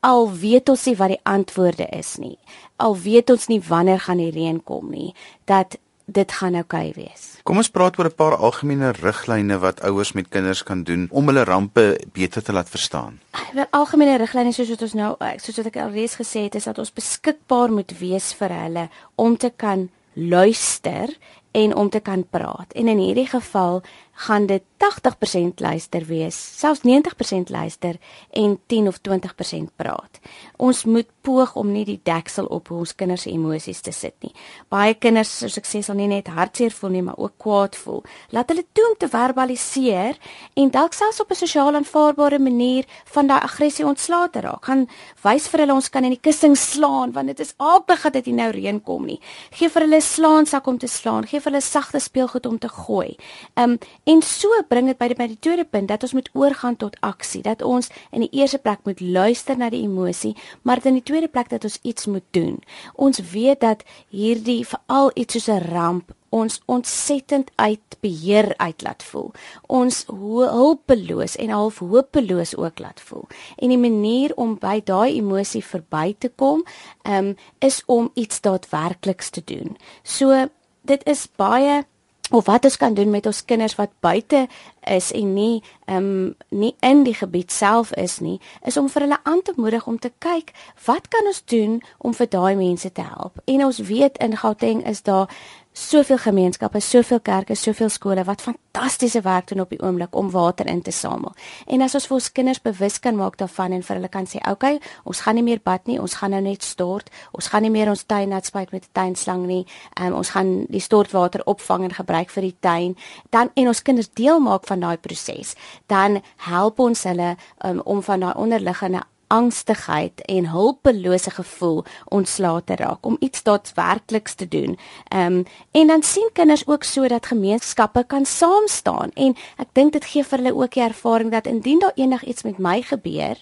al 0.00 0.32
weet 0.32 0.68
ons 0.68 0.84
nie 0.84 0.96
wat 0.96 1.08
die 1.08 1.20
antwoorde 1.22 1.86
is 1.96 2.16
nie 2.16 2.38
al 2.76 2.96
weet 2.96 3.30
ons 3.30 3.46
nie 3.46 3.60
wanneer 3.60 4.00
gaan 4.00 4.16
die 4.16 4.30
reën 4.30 4.62
kom 4.64 4.90
nie 4.90 5.14
dat 5.44 5.76
dit 6.12 6.32
gaan 6.32 6.54
oukei 6.54 6.88
okay 6.90 7.04
wees. 7.04 7.26
Kom 7.42 7.56
ons 7.56 7.70
praat 7.70 7.98
oor 7.98 8.10
'n 8.10 8.14
paar 8.14 8.36
algemene 8.36 8.92
riglyne 8.92 9.58
wat 9.58 9.80
ouers 9.80 10.12
met 10.12 10.28
kinders 10.28 10.62
kan 10.62 10.82
doen 10.82 11.08
om 11.10 11.26
hulle 11.26 11.44
rampe 11.44 12.00
beter 12.12 12.42
te 12.42 12.52
laat 12.52 12.68
verstaan. 12.68 13.20
Wel 13.54 13.66
algemene 13.70 14.16
riglyne 14.18 14.52
soos 14.52 14.68
wat 14.68 14.82
ons 14.82 14.94
nou 14.94 15.16
soos 15.36 15.56
wat 15.56 15.66
ek 15.66 15.76
alreeds 15.76 16.16
gesê 16.16 16.44
het 16.48 16.54
is 16.54 16.64
dat 16.64 16.78
ons 16.78 16.92
beskikbaar 16.92 17.72
moet 17.72 17.98
wees 17.98 18.32
vir 18.34 18.48
hulle 18.48 18.88
om 19.14 19.36
te 19.36 19.52
kan 19.56 19.88
luister 20.14 21.08
en 21.50 21.74
om 21.74 21.90
te 21.90 22.00
kan 22.00 22.24
praat. 22.30 22.72
En 22.72 22.88
in 22.88 22.98
hierdie 22.98 23.26
geval 23.26 23.82
gaan 24.26 24.46
dit 24.46 24.62
80% 24.80 25.60
luister 25.60 26.04
wees, 26.08 26.36
selfs 26.58 26.80
90% 26.84 27.52
luister 27.52 27.96
en 28.30 28.58
10 28.66 28.86
of 28.88 28.98
20% 29.08 29.72
praat. 29.76 30.20
Ons 30.56 30.84
moet 30.84 31.08
poog 31.20 31.54
om 31.60 31.68
nie 31.72 31.84
die 31.84 31.98
deksel 32.04 32.48
op 32.48 32.70
ons 32.72 32.94
kinders 32.96 33.26
se 33.26 33.32
emosies 33.32 33.80
te 33.84 33.92
sit 33.92 34.14
nie. 34.24 34.32
Baie 34.72 34.94
kinders, 34.96 35.32
soos 35.42 35.58
ek 35.60 35.68
sê, 35.68 35.82
sal 35.84 35.98
nie 36.00 36.08
net 36.08 36.30
hartseer 36.32 36.72
voel 36.72 36.94
nie, 36.94 37.02
maar 37.04 37.20
ook 37.20 37.34
kwaad 37.40 37.76
voel. 37.76 38.00
Laat 38.32 38.52
hulle 38.52 38.64
toe 38.76 38.86
om 38.88 38.96
te 39.00 39.08
verbaliseer 39.12 40.16
en 40.60 40.72
dalk 40.72 40.96
selfs 40.96 41.20
op 41.20 41.30
'n 41.30 41.40
sosiaal 41.44 41.74
aanvaarbare 41.74 42.38
manier 42.38 42.84
van 43.12 43.26
daai 43.26 43.40
aggressie 43.40 43.86
ontslae 43.86 44.30
te 44.30 44.40
raak. 44.40 44.64
Gaan 44.64 44.88
wys 45.22 45.48
vir 45.48 45.60
hulle 45.60 45.74
ons 45.74 45.90
kan 45.90 46.04
in 46.04 46.16
die 46.16 46.20
kussing 46.20 46.56
slaan 46.56 47.12
want 47.12 47.26
dit 47.26 47.40
is 47.40 47.54
aardig 47.56 48.02
dat 48.02 48.12
dit 48.12 48.26
nie 48.26 48.34
nou 48.34 48.50
reën 48.50 48.82
kom 48.82 49.06
nie. 49.06 49.20
Geef 49.50 49.72
vir 49.72 49.82
hulle 49.82 50.00
slaansak 50.00 50.66
om 50.66 50.78
te 50.78 50.88
slaan, 50.88 51.26
geef 51.26 51.44
hulle 51.44 51.60
sagte 51.60 52.00
speelgoed 52.00 52.46
om 52.46 52.58
te 52.58 52.68
gooi. 52.68 53.16
Um 53.56 53.78
En 54.10 54.22
so 54.26 54.48
bring 54.68 54.88
dit 54.90 54.98
by 54.98 55.06
die 55.12 55.16
by 55.18 55.26
die 55.30 55.38
tweede 55.38 55.64
punt 55.64 55.90
dat 55.90 56.02
ons 56.02 56.14
moet 56.16 56.30
oorgaan 56.34 56.76
tot 56.80 56.96
aksie, 57.06 57.42
dat 57.46 57.62
ons 57.62 57.90
in 58.10 58.24
die 58.24 58.32
eerste 58.40 58.58
plek 58.58 58.80
moet 58.88 59.00
luister 59.00 59.58
na 59.58 59.68
die 59.70 59.84
emosie, 59.86 60.32
maar 60.66 60.82
in 60.82 60.98
die 60.98 61.06
tweede 61.06 61.28
plek 61.30 61.50
dat 61.52 61.66
ons 61.68 61.78
iets 61.86 62.08
moet 62.10 62.26
doen. 62.34 62.56
Ons 62.94 63.20
weet 63.30 63.60
dat 63.62 63.84
hierdie 64.10 64.64
veral 64.66 65.12
iets 65.14 65.38
soos 65.38 65.48
'n 65.48 65.70
ramp 65.70 66.10
ons 66.30 66.60
ontsettend 66.66 67.50
uit 67.54 67.96
beheer 68.00 68.54
uit 68.56 68.82
laat 68.82 69.02
voel. 69.02 69.30
Ons 69.66 70.04
hulpeloos 70.06 71.36
en 71.36 71.50
half 71.50 71.78
hopeloos 71.78 72.56
ook 72.56 72.78
laat 72.78 73.00
voel. 73.00 73.26
En 73.56 73.68
die 73.68 73.78
manier 73.78 74.32
om 74.36 74.56
by 74.58 74.80
daai 74.84 75.18
emosie 75.18 75.64
verby 75.64 76.14
te 76.18 76.30
kom, 76.36 76.64
um, 77.02 77.34
is 77.58 77.82
om 77.86 78.10
iets 78.14 78.40
daadwerkliks 78.40 79.30
te 79.30 79.42
doen. 79.44 79.76
So 80.02 80.46
dit 80.82 81.06
is 81.06 81.28
baie 81.36 81.84
of 82.30 82.46
wat 82.46 82.64
ons 82.64 82.76
kan 82.76 82.94
doen 82.94 83.10
met 83.10 83.26
ons 83.26 83.44
kinders 83.44 83.74
wat 83.74 83.90
buite 84.00 84.46
is 84.86 85.12
en 85.12 85.34
nie 85.34 85.62
ehm 85.86 85.96
um, 85.96 86.34
nie 86.48 86.74
in 86.80 87.02
die 87.04 87.14
gebied 87.14 87.52
self 87.52 87.92
is 87.92 88.18
nie, 88.20 88.40
is 88.64 88.76
om 88.76 88.88
vir 88.88 89.02
hulle 89.02 89.18
aan 89.22 89.42
te 89.42 89.52
moedig 89.56 89.86
om 89.86 89.98
te 89.98 90.12
kyk 90.18 90.52
wat 90.86 91.08
kan 91.08 91.26
ons 91.26 91.42
doen 91.44 91.80
om 91.98 92.14
vir 92.14 92.28
daai 92.30 92.54
mense 92.56 92.92
te 92.92 93.02
help. 93.02 93.42
En 93.44 93.64
ons 93.64 93.78
weet 93.78 94.18
in 94.18 94.36
Gauteng 94.36 94.86
is 94.86 95.02
daar 95.02 95.28
soveel 95.72 96.18
gemeenskappe, 96.18 96.80
soveel 96.80 97.20
kerke, 97.20 97.54
soveel 97.54 97.88
skole 97.88 98.24
wat 98.24 98.42
fantastiese 98.42 99.20
werk 99.22 99.46
doen 99.48 99.60
op 99.60 99.70
die 99.70 99.80
oomblik 99.82 100.16
om 100.16 100.30
water 100.30 100.66
in 100.66 100.82
te 100.82 100.90
samel. 100.90 101.32
En 101.66 101.82
as 101.82 101.94
ons 101.94 102.06
vir 102.06 102.16
ons 102.16 102.30
kinders 102.32 102.62
bewus 102.62 102.98
kan 102.98 103.16
maak 103.16 103.38
daarvan 103.38 103.76
en 103.76 103.84
vir 103.86 103.96
hulle 103.96 104.08
kan 104.08 104.26
sê, 104.26 104.36
"Oké, 104.36 104.50
okay, 104.50 104.80
ons 105.04 105.20
gaan 105.20 105.34
nie 105.34 105.42
meer 105.42 105.60
bad 105.62 105.86
nie, 105.86 106.00
ons 106.00 106.14
gaan 106.14 106.30
nou 106.30 106.40
net 106.40 106.62
stort. 106.62 107.10
Ons 107.32 107.48
gaan 107.48 107.62
nie 107.62 107.70
meer 107.70 107.88
ons 107.88 108.02
tuin 108.02 108.28
nat 108.28 108.46
spuit 108.46 108.72
met 108.72 108.84
'n 108.84 108.92
tuinslang 108.92 109.46
nie. 109.46 109.66
Um, 110.00 110.12
ons 110.12 110.30
gaan 110.30 110.66
die 110.68 110.80
stortwater 110.80 111.40
opvang 111.44 111.84
en 111.84 111.94
gebruik 111.94 112.30
vir 112.30 112.42
die 112.42 112.56
tuin." 112.60 112.96
Dan 113.30 113.50
en 113.54 113.66
ons 113.66 113.82
kinders 113.82 114.10
deel 114.12 114.40
maak 114.40 114.66
van 114.66 114.80
daai 114.80 114.96
proses. 114.96 115.54
Dan 115.86 116.22
help 116.36 116.78
ons 116.78 117.02
hulle 117.02 117.36
um, 117.64 117.80
om 117.84 118.02
van 118.02 118.20
daai 118.20 118.34
onderliggende 118.34 119.02
angstigheid 119.30 120.20
en 120.26 120.48
hulpelose 120.50 121.30
gevoel 121.30 121.84
ontslae 122.10 122.64
te 122.64 122.76
raak 122.80 123.06
om 123.06 123.16
iets 123.20 123.42
daadwerkliks 123.46 124.34
te 124.34 124.48
doen. 124.48 124.78
Ehm 125.08 125.40
um, 125.40 125.44
en 125.70 125.86
dan 125.86 126.02
sien 126.02 126.30
kinders 126.32 126.66
ook 126.66 126.84
so 126.84 127.08
dat 127.08 127.26
gemeenskappe 127.26 128.04
kan 128.06 128.26
saam 128.26 128.66
staan 128.66 129.10
en 129.14 129.36
ek 129.56 129.68
dink 129.72 129.92
dit 129.92 130.04
gee 130.04 130.24
vir 130.24 130.38
hulle 130.38 130.54
ook 130.54 130.74
die 130.74 130.82
ervaring 130.82 131.30
dat 131.30 131.46
indien 131.46 131.78
daar 131.78 131.94
enigiets 131.94 132.42
met 132.42 132.58
my 132.58 132.82
gebeur, 132.82 133.38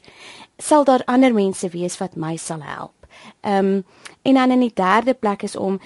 sal 0.59 0.85
daar 0.85 1.03
ander 1.07 1.35
mense 1.35 1.69
wees 1.69 1.99
wat 1.99 2.17
my 2.17 2.37
sal 2.37 2.63
help. 2.63 3.07
Ehm 3.41 3.67
um, 3.67 3.85
en 4.23 4.35
dan 4.35 4.51
in 4.51 4.61
die 4.61 4.75
derde 4.75 5.15
plek 5.15 5.43
is 5.43 5.57
om 5.57 5.81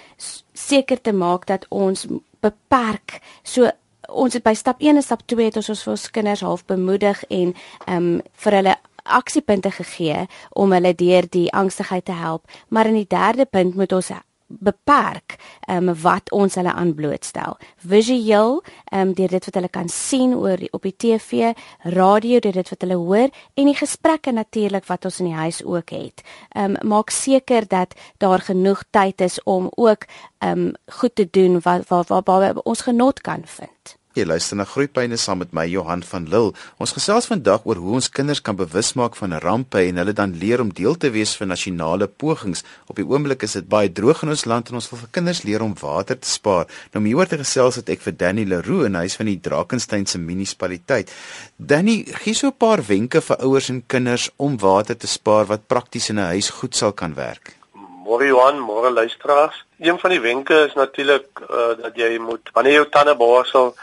seker 0.53 1.01
te 1.01 1.13
maak 1.13 1.47
dat 1.47 1.67
ons 1.69 2.07
beperk 2.41 3.21
so 3.43 3.71
ons 4.09 4.35
het 4.35 4.43
by 4.43 4.55
stap 4.55 4.81
1 4.83 4.97
en 4.97 5.03
stap 5.03 5.23
2 5.31 5.45
het 5.45 5.57
ons 5.57 5.69
ons 5.69 5.83
vir 5.83 5.93
ons 5.93 6.11
kinders 6.11 6.41
half 6.41 6.65
bemoedig 6.67 7.25
en 7.29 7.55
ehm 7.87 7.97
um, 7.97 8.17
vir 8.45 8.59
hulle 8.59 8.75
aksiepunte 9.03 9.71
gegee 9.71 10.27
om 10.51 10.73
hulle 10.73 10.95
deur 10.95 11.29
die 11.31 11.53
angstigheid 11.53 12.05
te 12.05 12.13
help, 12.13 12.51
maar 12.69 12.87
in 12.87 12.95
die 12.95 13.09
derde 13.09 13.45
punt 13.45 13.75
moet 13.75 13.93
ons 13.93 14.13
beperk 14.61 15.37
um, 15.69 15.93
wat 16.03 16.31
ons 16.33 16.55
hulle 16.55 16.73
aanblootstel. 16.73 17.57
Visueel 17.77 18.61
ehm 18.91 19.09
um, 19.09 19.15
deur 19.17 19.29
dit 19.29 19.47
wat 19.49 19.55
hulle 19.55 19.71
kan 19.73 19.89
sien 19.89 20.35
oor 20.37 20.61
op 20.71 20.83
die 20.83 20.95
TV, 20.97 21.53
radio 21.97 22.41
deur 22.41 22.59
dit 22.61 22.73
wat 22.75 22.85
hulle 22.85 22.99
hoor 23.01 23.29
en 23.55 23.71
die 23.71 23.77
gesprekke 23.79 24.33
natuurlik 24.33 24.87
wat 24.91 25.05
ons 25.09 25.21
in 25.21 25.31
die 25.31 25.39
huis 25.39 25.63
ook 25.65 25.95
het. 25.97 26.25
Um, 26.57 26.77
maak 26.83 27.11
seker 27.11 27.69
dat 27.69 27.97
daar 28.19 28.41
genoeg 28.41 28.85
tyd 28.91 29.21
is 29.21 29.41
om 29.45 29.71
ook 29.77 30.07
um, 30.45 30.73
goed 31.01 31.15
te 31.15 31.29
doen 31.31 31.61
wat 31.61 31.89
waar 31.89 32.23
waar 32.25 32.63
ons 32.65 32.81
genot 32.81 33.21
kan 33.21 33.43
vind. 33.45 33.97
Jy 34.13 34.27
luister 34.29 34.59
na 34.61 34.67
Groepyne 34.69 35.17
saam 35.17 35.39
met 35.41 35.55
my 35.57 35.63
Johan 35.65 36.03
van 36.05 36.27
Lille. 36.29 36.53
Ons 36.77 36.93
gesels 36.93 37.31
vandag 37.31 37.63
oor 37.65 37.79
hoe 37.81 37.95
ons 37.97 38.11
kinders 38.13 38.43
kan 38.45 38.59
bewus 38.59 38.91
maak 39.01 39.15
van 39.17 39.33
rampe 39.41 39.81
en 39.81 40.01
hulle 40.03 40.13
dan 40.13 40.35
leer 40.37 40.61
om 40.61 40.69
deel 40.69 40.99
te 41.01 41.09
wees 41.15 41.33
van 41.41 41.49
nasionale 41.49 42.11
pogings. 42.21 42.61
Op 42.93 43.01
die 43.01 43.07
oomblik 43.09 43.47
is 43.47 43.57
dit 43.57 43.71
baie 43.73 43.89
droog 43.89 44.21
in 44.27 44.35
ons 44.35 44.45
land 44.45 44.69
en 44.69 44.77
ons 44.83 44.89
wil 44.91 45.01
vir 45.01 45.13
kinders 45.17 45.41
leer 45.49 45.65
om 45.65 45.73
water 45.81 46.21
te 46.21 46.29
spaar. 46.29 46.69
Nou 46.93 47.01
om 47.01 47.09
hieroor 47.09 47.31
te 47.31 47.39
gesels 47.41 47.81
het 47.81 47.89
ek 47.95 48.05
vir 48.05 48.19
Danny 48.21 48.45
Leroux 48.51 48.85
en 48.85 49.01
hy 49.01 49.07
is 49.09 49.17
van 49.17 49.31
die 49.33 49.39
Drakensberg 49.41 50.13
se 50.13 50.21
munisipaliteit. 50.21 51.09
Danny, 51.57 52.05
gee 52.21 52.35
so 52.35 52.53
'n 52.53 52.59
paar 52.59 52.85
wenke 52.85 53.21
vir 53.21 53.41
ouers 53.41 53.71
en 53.71 53.81
kinders 53.87 54.29
om 54.37 54.59
water 54.59 54.97
te 54.97 55.07
spaar 55.07 55.47
wat 55.47 55.67
prakties 55.69 56.11
in 56.11 56.19
'n 56.19 56.37
huis 56.37 56.51
goed 56.51 56.77
sal 56.77 56.93
kan 56.93 57.15
werk. 57.15 57.57
Môre 58.05 58.27
Johan, 58.27 58.59
môre 58.61 58.91
luisteraars. 58.91 59.65
Een 59.79 59.99
van 59.99 60.11
die 60.11 60.21
wenke 60.21 60.55
is 60.69 60.75
natuurlik 60.75 61.41
uh, 61.41 61.77
dat 61.81 61.97
jy 61.97 62.19
moet 62.19 62.51
wanneer 62.53 62.73
jou 62.73 62.89
tande 62.89 63.17
borsel 63.17 63.75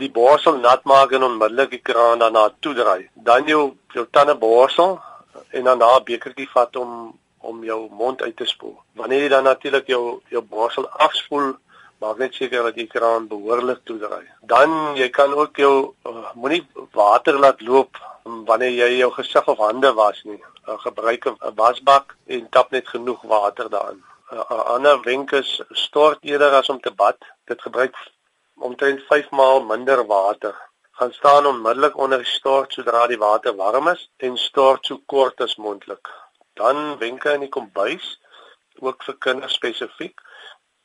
die 0.00 0.10
borsel 0.10 0.58
nat 0.58 0.84
maak 0.84 1.12
en 1.12 1.22
onmiddellik 1.22 1.70
die 1.70 1.82
kraan 1.82 2.18
daarna 2.18 2.50
toedraai. 2.60 3.08
Dan 3.14 3.44
jou 3.46 3.62
jou 3.92 4.06
tande 4.10 4.34
borsel 4.34 5.00
en 5.50 5.64
dan 5.64 5.82
'n 5.82 6.04
bekertjie 6.04 6.48
vat 6.54 6.76
om 6.76 7.18
om 7.42 7.64
jou 7.64 7.88
mond 7.90 8.22
uit 8.22 8.36
te 8.36 8.46
spoel. 8.46 8.76
Wanneer 8.94 9.22
jy 9.22 9.28
dan 9.28 9.44
natuurlik 9.44 9.86
jou 9.86 10.20
jou 10.28 10.42
borsel 10.42 10.88
afspoel, 10.88 11.56
maak 11.98 12.18
net 12.18 12.34
seker 12.34 12.62
dat 12.62 12.74
die 12.74 12.86
kraan 12.86 13.28
behoorlik 13.28 13.82
toedraai. 13.84 14.26
Dan 14.40 14.96
jy 14.98 15.08
kan 15.10 15.34
ook 15.34 15.56
jou 15.56 15.94
uh, 16.06 16.30
moenie 16.34 16.62
water 16.92 17.38
laat 17.38 17.60
loop 17.60 17.98
wanneer 18.24 18.70
jy 18.70 18.88
jou 18.98 19.10
gesig 19.18 19.48
of 19.48 19.58
hande 19.58 19.92
was 19.98 20.22
nie. 20.24 20.40
Uh, 20.68 20.78
gebruik 20.78 21.26
'n 21.26 21.54
wasbak 21.54 22.16
en 22.26 22.48
tap 22.48 22.70
net 22.70 22.88
genoeg 22.88 23.22
water 23.22 23.70
daarin. 23.70 24.02
'n 24.30 24.36
uh, 24.36 24.64
Ander 24.74 25.00
wenk 25.02 25.32
is 25.32 25.60
stort 25.70 26.18
eerder 26.22 26.50
as 26.50 26.68
om 26.68 26.80
te 26.80 26.90
bad. 26.90 27.16
Dit 27.44 27.62
gebruik 27.62 27.96
omtrent 28.68 29.02
5 29.08 29.30
maal 29.30 29.64
minder 29.64 30.06
water. 30.06 30.54
Gaan 30.98 31.12
staan 31.12 31.46
onmiddellik 31.46 31.96
onder 31.96 32.18
die 32.22 32.26
stort 32.26 32.72
sodra 32.72 33.06
die 33.10 33.18
water 33.18 33.56
warm 33.56 33.88
is 33.88 34.02
en 34.16 34.36
stort 34.38 34.86
so 34.86 35.00
kort 35.06 35.40
as 35.40 35.56
moontlik. 35.56 36.10
Dan 36.60 36.98
wenke 36.98 37.32
in 37.32 37.46
die 37.46 37.54
kombuis 37.56 38.18
ook 38.80 39.04
vir 39.06 39.18
kinders 39.26 39.56
spesifiek. 39.58 40.20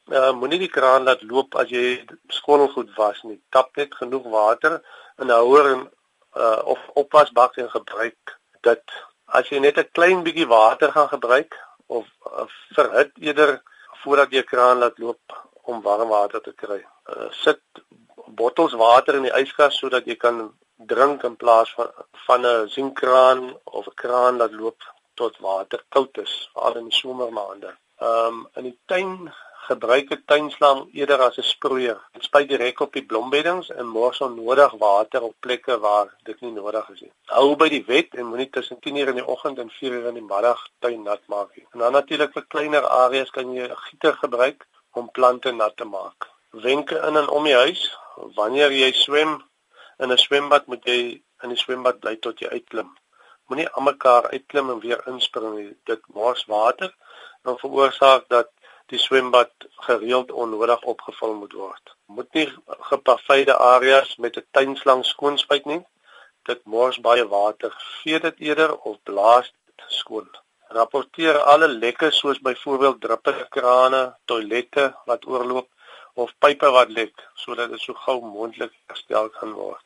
Uh, 0.08 0.32
Moenie 0.32 0.60
die 0.60 0.72
kraan 0.72 1.04
laat 1.04 1.24
loop 1.28 1.58
as 1.60 1.70
jy 1.70 2.00
skottelgoed 2.32 2.94
was 2.96 3.20
nie. 3.28 3.40
Tap 3.52 3.76
net 3.76 3.96
genoeg 4.00 4.26
water 4.32 4.80
in 5.20 5.28
'n 5.28 5.36
houer 5.36 5.72
en 5.74 5.82
uh, 6.38 6.62
of 6.64 6.80
opwasbak 7.04 7.58
en 7.58 7.70
gebruik 7.70 8.38
dit. 8.62 8.84
As 9.26 9.50
jy 9.50 9.60
net 9.60 9.78
'n 9.78 9.92
klein 9.92 10.24
bietjie 10.24 10.48
water 10.48 10.92
gaan 10.92 11.10
gebruik 11.10 11.58
of 11.88 12.06
uh, 12.32 12.48
verhit 12.76 13.12
eerder 13.20 13.62
voordat 14.04 14.32
jy 14.32 14.44
kraan 14.44 14.80
laat 14.80 14.98
loop 14.98 15.47
om 15.72 15.82
warm 15.86 16.10
water 16.10 16.42
te 16.42 16.54
kry. 16.64 16.80
Uh, 17.12 17.30
sit 17.44 17.62
bottels 18.42 18.76
water 18.80 19.18
in 19.20 19.28
die 19.28 19.36
yskas 19.42 19.80
sodat 19.82 20.08
jy 20.10 20.18
kan 20.20 20.46
drink 20.94 21.24
in 21.24 21.36
plaas 21.36 21.74
van 21.78 21.90
van 22.28 22.46
'n 22.46 22.70
sienkraan 22.76 23.42
of 23.64 23.88
'n 23.88 24.00
kraan 24.04 24.38
wat 24.44 24.54
loop 24.62 24.80
tot 25.16 25.40
water 25.40 25.84
koud 25.90 26.18
is, 26.18 26.50
veral 26.54 26.78
in 26.82 26.90
die 26.90 27.00
somermaande. 27.04 27.76
Ehm 28.00 28.34
um, 28.34 28.48
in 28.56 28.64
die 28.70 28.80
tuin 28.86 29.14
gebruik 29.70 30.12
'n 30.12 30.24
tuinslang 30.32 30.80
eerder 31.00 31.22
as 31.28 31.38
'n 31.38 31.52
sproeier. 31.54 32.00
Dit 32.14 32.24
spuit 32.24 32.50
direk 32.50 32.80
op 32.80 32.94
die 32.94 33.06
blombeddings 33.06 33.70
en 33.80 33.88
mors 33.88 34.22
onnodig 34.28 34.74
water 34.88 35.22
op 35.22 35.36
plekke 35.40 35.80
waar 35.80 36.08
dit 36.24 36.42
nie 36.42 36.52
nodig 36.52 36.90
is 36.90 37.02
nie. 37.02 37.12
Hou 37.26 37.56
by 37.56 37.70
die 37.70 37.86
wet 37.88 38.16
en 38.16 38.30
moenie 38.32 38.50
tussen 38.50 38.80
10:00 38.80 39.08
in 39.14 39.20
die 39.22 39.28
oggend 39.34 39.60
en 39.60 39.70
4:00 39.70 40.08
in 40.12 40.20
die 40.20 40.30
middag 40.34 40.62
tuin 40.80 41.04
nat 41.04 41.24
maak 41.28 41.56
nie. 41.56 41.68
En 41.74 41.80
dan 41.80 41.92
natuurlik 41.92 42.34
vir 42.34 42.46
kleiner 42.48 42.88
areas 42.88 43.30
kan 43.30 43.54
jy 43.54 43.68
'n 43.68 43.84
gieter 43.88 44.14
gebruik 44.14 44.68
om 44.98 45.12
plante 45.12 45.52
nat 45.52 45.78
te 45.78 45.86
maak. 45.86 46.28
Wenke 46.66 46.98
in 47.08 47.18
en 47.22 47.30
om 47.30 47.44
die 47.44 47.56
huis, 47.56 47.82
wanneer 48.36 48.72
jy 48.72 48.92
swem 48.92 49.34
in 50.04 50.12
'n 50.12 50.18
swembad, 50.18 50.68
moet 50.68 50.86
jy 50.86 51.00
in 51.44 51.50
die 51.54 51.62
swembad 51.64 52.00
bly 52.00 52.16
tot 52.16 52.40
jy 52.40 52.50
uitklim. 52.50 52.90
Moenie 53.48 53.70
almekaar 53.80 54.30
uitklim 54.32 54.70
en 54.70 54.80
weer 54.80 55.02
inspring 55.12 55.56
nie. 55.56 55.76
Dit 55.90 56.02
mors 56.08 56.46
water 56.46 56.94
en 57.44 57.60
veroorsaak 57.60 58.26
dat 58.28 58.50
die 58.92 59.00
swembad 59.00 59.52
gereeld 59.88 60.32
onnodig 60.32 60.82
opgevul 60.94 61.34
moet 61.34 61.54
word. 61.54 61.94
Moet 62.06 62.34
nie 62.34 62.48
gepaveide 62.90 63.56
areas 63.58 64.16
met 64.18 64.38
'n 64.38 64.48
tuinslang 64.52 65.06
skoonspuit 65.06 65.66
nie. 65.66 65.84
Dit 66.44 66.66
mors 66.66 67.00
baie 67.00 67.28
water. 67.28 67.72
Vee 68.02 68.20
dit 68.20 68.40
eerder 68.40 68.78
of 68.78 68.98
blaas 69.04 69.54
dit 69.66 69.86
skoon. 69.88 70.30
Rapporteer 70.76 71.38
alle 71.40 71.68
lekke 71.68 72.12
soos 72.12 72.40
byvoorbeeld 72.44 73.02
druppende 73.02 73.48
krane, 73.50 74.02
toilette 74.26 74.94
wat 75.06 75.28
oorloop 75.28 75.68
of 76.14 76.34
pype 76.40 76.70
wat 76.76 76.90
lek 76.90 77.14
sodat 77.36 77.72
dit 77.72 77.82
so 77.82 77.94
gou 78.06 78.18
moontlik 78.22 78.74
herstel 78.90 79.30
kan 79.40 79.54
word. 79.54 79.86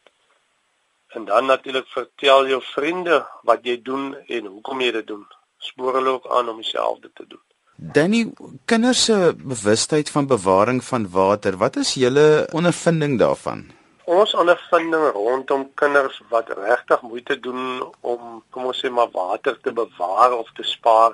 En 1.14 1.26
dan 1.26 1.46
natuurlik 1.46 1.88
vertel 1.92 2.48
jou 2.48 2.62
vriende 2.74 3.22
wat 3.44 3.66
jy 3.68 3.78
doen 3.84 4.16
en 4.28 4.46
hoekom 4.46 4.82
jy 4.82 4.92
dit 4.98 5.08
doen. 5.08 5.26
Spoor 5.60 6.00
hulle 6.00 6.16
ook 6.18 6.30
aan 6.32 6.50
om 6.50 6.62
dieselfde 6.64 7.12
te 7.14 7.26
doen. 7.28 7.44
Danny, 7.76 8.32
kinders 8.66 9.04
se 9.06 9.34
bewustheid 9.36 10.10
van 10.10 10.28
bewaring 10.28 10.84
van 10.84 11.10
water, 11.10 11.58
wat 11.58 11.76
is 11.82 11.94
julle 11.94 12.48
ondervinding 12.54 13.20
daarvan? 13.20 13.66
Ons 14.06 14.34
ondervinding 14.34 15.12
rondom 15.14 15.68
kinders 15.74 16.22
wat 16.30 16.50
regtig 16.58 17.02
moeite 17.02 17.40
doen 17.40 17.84
om 18.02 18.44
kom 18.50 18.66
ons 18.66 18.80
sê 18.82 18.90
maar 18.90 19.12
water 19.14 19.60
te 19.62 19.72
bewaar 19.72 20.34
of 20.38 20.50
te 20.58 20.64
spaar 20.64 21.14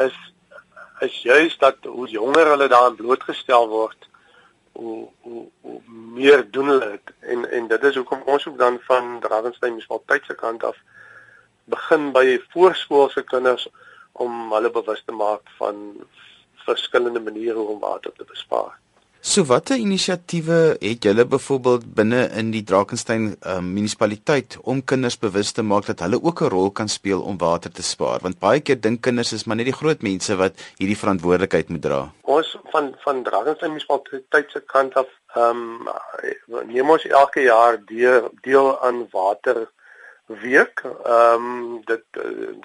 is 0.00 0.16
is 1.00 1.22
juist 1.22 1.60
dat 1.60 1.76
hoe 1.84 2.08
jonger 2.08 2.46
hulle 2.46 2.68
daaraan 2.68 2.96
blootgestel 2.96 3.68
word 3.68 4.08
hoe 4.72 5.08
hoe 5.20 5.44
hoe 5.60 5.80
meer 6.16 6.50
doen 6.50 6.72
hulle 6.72 6.90
dit 6.96 7.14
en 7.20 7.44
en 7.50 7.68
dit 7.68 7.84
is 7.84 8.00
hoekom 8.00 8.22
ons 8.24 8.46
ook 8.48 8.58
dan 8.58 8.78
van 8.88 9.20
Dravensberg 9.20 9.72
munisipaliteit 9.72 10.24
se 10.26 10.34
kant 10.34 10.64
af 10.64 10.76
begin 11.64 12.12
by 12.12 12.38
voorskoolse 12.54 13.22
kinders 13.22 13.68
om 14.12 14.52
hulle 14.52 14.70
bewus 14.70 15.02
te 15.04 15.12
maak 15.12 15.42
van 15.58 15.82
verskillende 16.64 17.20
maniere 17.20 17.58
om 17.58 17.78
water 17.80 18.12
te 18.12 18.24
bespaar. 18.24 18.81
So 19.22 19.44
watter 19.46 19.78
inisiatiewe 19.78 20.56
het 20.82 21.04
julle 21.06 21.22
byvoorbeeld 21.30 21.84
binne 21.94 22.24
in 22.40 22.48
die 22.50 22.64
Drakensberg 22.66 23.36
uh, 23.46 23.60
munisipaliteit 23.62 24.56
om 24.66 24.80
kinders 24.82 25.14
bewus 25.22 25.52
te 25.54 25.62
maak 25.62 25.86
dat 25.86 26.00
hulle 26.02 26.18
ook 26.18 26.40
'n 26.42 26.50
rol 26.50 26.70
kan 26.70 26.88
speel 26.88 27.22
om 27.22 27.38
water 27.38 27.70
te 27.70 27.84
spaar? 27.86 28.18
Want 28.22 28.40
baie 28.40 28.60
keer 28.60 28.80
dink 28.80 29.00
kinders 29.06 29.32
is 29.32 29.44
maar 29.44 29.56
net 29.56 29.70
die 29.70 29.78
groot 29.80 30.02
mense 30.02 30.36
wat 30.36 30.58
hierdie 30.78 30.98
verantwoordelikheid 30.98 31.68
moet 31.68 31.82
dra. 31.82 32.00
Ons 32.22 32.56
van 32.72 32.90
van 33.04 33.22
Drakensberg 33.22 33.70
munisipaliteit 33.70 34.50
se 34.50 34.60
kant 34.60 34.94
af 34.94 35.06
ehm 35.36 35.86
um, 35.86 36.66
neem 36.66 36.90
ons 36.90 37.06
elke 37.06 37.46
jaar 37.46 37.78
deel, 37.86 38.28
deel 38.42 38.80
aan 38.82 39.06
water 39.12 39.70
week. 40.26 40.82
Ehm 40.82 41.46
um, 41.46 41.80
dit 41.84 42.04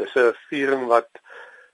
dis 0.02 0.16
'n 0.16 0.34
viering 0.50 0.88
wat 0.88 1.10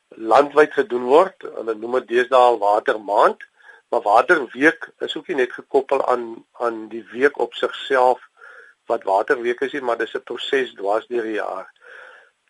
landwyd 0.10 0.74
gedoen 0.74 1.04
word. 1.04 1.36
Hulle 1.56 1.76
noem 1.76 2.00
dit 2.02 2.08
deesdae 2.08 2.58
watermaand 2.58 3.52
Maar 3.94 4.02
waterweek 4.02 4.90
is 5.00 5.18
ook 5.18 5.28
nie 5.28 5.36
net 5.36 5.52
gekoppel 5.54 6.08
aan 6.08 6.46
aan 6.52 6.88
die 6.90 7.04
week 7.12 7.38
op 7.38 7.54
sigself 7.54 8.22
wat 8.90 9.04
waterweek 9.04 9.60
is 9.62 9.72
nie, 9.72 9.82
maar 9.82 9.98
dis 9.98 10.16
'n 10.18 10.24
proses 10.30 10.74
dwars 10.74 11.06
deur 11.08 11.22
die 11.24 11.38
jaar. 11.38 11.70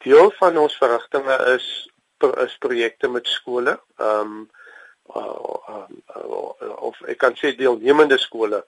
Deel 0.06 0.32
van 0.40 0.58
ons 0.58 0.78
verrigtinge 0.78 1.36
is 1.56 1.68
is 2.46 2.58
projekte 2.58 3.08
met 3.08 3.28
skole. 3.28 3.80
Ehm 3.98 4.20
um, 4.20 4.50
uh, 5.16 5.36
uh, 5.70 5.88
uh, 6.16 6.78
of 6.88 7.02
ek 7.02 7.18
kan 7.18 7.36
sê 7.36 7.56
deelnemende 7.56 8.18
skole. 8.18 8.66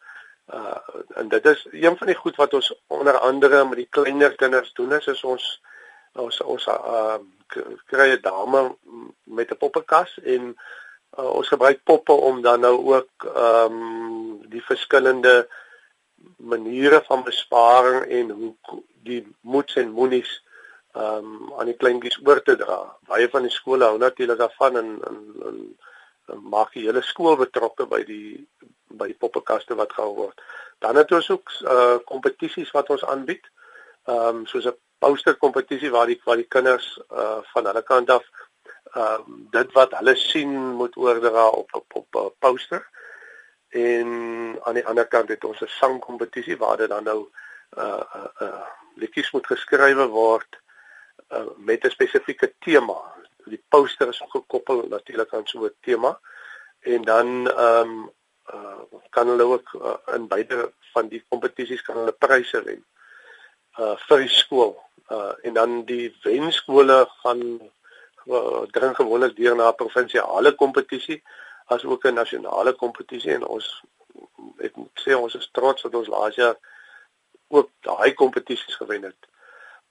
Uh 0.54 0.78
en 1.16 1.28
dit 1.28 1.46
is 1.46 1.68
een 1.72 1.98
van 1.98 2.08
die 2.08 2.22
goed 2.24 2.36
wat 2.36 2.54
ons 2.54 2.74
onder 2.88 3.18
andere 3.18 3.66
met 3.66 3.78
die 3.78 3.90
kleiner 3.90 4.36
kinders 4.36 4.74
doen 4.74 4.92
is, 4.94 5.08
is 5.08 5.24
ons 5.24 5.62
ons 6.14 6.42
ons 6.42 6.68
uh 6.68 7.18
kry 7.86 8.12
'n 8.12 8.22
dame 8.22 8.76
met 9.24 9.52
'n 9.52 9.58
poppenkas 9.64 10.20
en 10.24 10.58
uh, 11.18 11.30
ons 11.30 11.48
gebruik 11.48 11.84
poppe 11.84 12.12
om 12.12 12.42
dan 12.42 12.60
nou 12.60 12.76
ook 12.94 13.28
ehm 13.34 13.78
um, 13.80 14.50
die 14.50 14.64
verskillende 14.64 15.48
maniere 16.38 17.02
van 17.08 17.24
besparing 17.24 18.06
en 18.06 18.30
hoe 18.30 18.82
die 19.04 19.22
moets 19.42 19.76
en 19.76 19.92
moenies 19.92 20.44
ehm 20.94 21.26
um, 21.26 21.54
aan 21.60 21.72
die 21.72 21.78
kleintjies 21.78 22.20
oor 22.24 22.42
te 22.42 22.56
dra. 22.56 22.80
Baie 23.08 23.30
van 23.30 23.48
die 23.48 23.54
skole 23.54 23.86
hou 23.86 23.98
natuurlik 23.98 24.40
daarvan 24.40 24.78
en 24.82 24.94
en, 25.10 25.20
en, 25.50 25.60
en 26.34 26.48
maak 26.56 26.74
die 26.74 26.86
hele 26.88 27.02
skool 27.04 27.36
betrokke 27.42 27.88
by 27.92 28.04
die 28.08 28.48
by 28.88 29.10
die 29.12 29.20
poppekaste 29.20 29.76
wat 29.76 29.94
gehou 29.94 30.14
word. 30.16 30.42
Dan 30.80 30.96
het 30.96 31.12
ons 31.12 31.30
ook 31.30 31.52
uh 31.76 31.98
kompetisies 32.06 32.72
wat 32.72 32.90
ons 32.90 33.06
aanbied. 33.06 33.52
Ehm 34.08 34.42
um, 34.42 34.46
soos 34.46 34.68
'n 34.72 34.78
poster 35.00 35.36
kompetisie 35.36 35.92
waar 35.92 36.08
die 36.08 36.22
waar 36.26 36.42
die 36.42 36.52
kinders 36.58 36.88
uh 37.12 37.40
van 37.54 37.66
hulle 37.66 37.84
kant 37.84 38.10
af 38.10 38.24
ehm 38.94 39.24
um, 39.28 39.48
dit 39.52 39.72
wat 39.72 39.92
hulle 39.98 40.16
sien 40.16 40.52
moet 40.80 40.98
oordra 40.98 41.48
op 41.48 41.74
op 41.74 41.96
op 41.96 42.16
'n 42.16 42.36
poster. 42.40 42.88
En 43.70 44.08
aan 44.64 44.74
die 44.74 44.86
ander 44.86 45.08
kant 45.08 45.30
het 45.30 45.44
ons 45.44 45.62
'n 45.62 45.68
sangkompetisie 45.68 46.58
waar 46.58 46.78
dit 46.78 46.90
dan 46.90 47.04
nou 47.04 47.28
uh 47.78 48.04
uh, 48.16 48.26
uh 48.42 48.68
liedjies 48.96 49.32
moet 49.32 49.48
geskrywe 49.48 50.06
word 50.08 50.60
uh, 51.30 51.48
met 51.58 51.84
'n 51.84 51.90
spesifieke 51.90 52.54
tema. 52.60 53.14
Die 53.46 53.64
poster 53.70 54.08
is 54.08 54.22
gekoppel 54.28 54.88
natuurlik 54.88 55.34
aan 55.34 55.48
so 55.48 55.66
'n 55.66 55.76
tema 55.82 56.20
en 56.80 57.02
dan 57.02 57.50
ehm 57.52 57.90
um, 57.90 58.12
uh, 58.54 59.00
kan 59.10 59.28
hulle 59.28 59.44
ook 59.44 59.74
uh, 59.74 60.16
in 60.16 60.28
beide 60.28 60.72
van 60.94 61.08
die 61.08 61.26
kompetisies 61.30 61.82
kan 61.82 61.96
hulle 61.96 62.12
pryse 62.12 62.64
wen. 62.64 62.86
Uh 63.80 63.96
vir 64.08 64.18
die 64.18 64.30
skool. 64.30 64.84
Uh 65.10 65.34
en 65.42 65.54
dan 65.54 65.86
die 65.86 66.18
wenskole 66.22 67.10
uh, 67.24 67.70
dring 68.72 68.96
gewoonlik 68.96 69.36
deur 69.36 69.56
na 69.56 69.70
'n 69.70 69.76
provinsiale 69.76 70.56
kompetisie 70.56 71.24
as 71.66 71.84
ook 71.84 72.06
'n 72.06 72.14
nasionale 72.14 72.74
kompetisie 72.74 73.34
en 73.34 73.46
ons 73.46 73.84
ek 74.60 74.76
moet 74.76 75.02
sê 75.06 75.14
ons 75.18 75.36
is 75.36 75.50
trots 75.52 75.82
dat 75.82 75.96
ons 75.96 76.08
laas 76.08 76.36
jaar 76.36 76.58
ook 77.48 77.70
daai 77.80 78.14
kompetisies 78.14 78.76
gewen 78.76 79.04
het. 79.04 79.28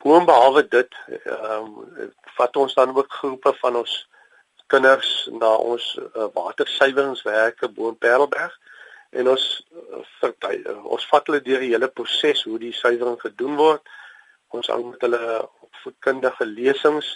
Boonbehalwe 0.03 0.69
dit, 0.69 0.97
ehm 1.25 1.69
um, 1.99 2.13
vat 2.37 2.57
ons 2.57 2.75
dan 2.75 2.97
ook 2.97 3.13
groepe 3.13 3.55
van 3.61 3.77
ons 3.77 4.09
kinders 4.67 5.29
na 5.33 5.55
ons 5.57 5.85
uh, 5.99 6.27
watersuiweringswerke 6.35 7.69
bo 7.69 7.89
in 7.89 7.99
Parelberg 7.99 8.59
en 9.11 9.29
ons 9.29 9.45
uh, 9.73 10.01
verty, 10.19 10.57
uh, 10.67 10.81
ons 10.85 11.07
vat 11.13 11.27
hulle 11.27 11.43
deur 11.47 11.63
die 11.63 11.71
hele 11.71 11.89
proses 11.89 12.43
hoe 12.49 12.59
die 12.59 12.73
suiwering 12.73 13.21
gedoen 13.21 13.55
word. 13.61 13.93
Ons 14.49 14.71
hou 14.73 14.81
met 14.89 15.07
hulle 15.07 15.23
opvoedkundige 15.69 16.47
lesings 16.47 17.15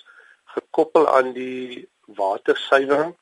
gekoppel 0.54 1.08
aan 1.08 1.32
die 1.36 1.88
watersuiwering 2.18 3.14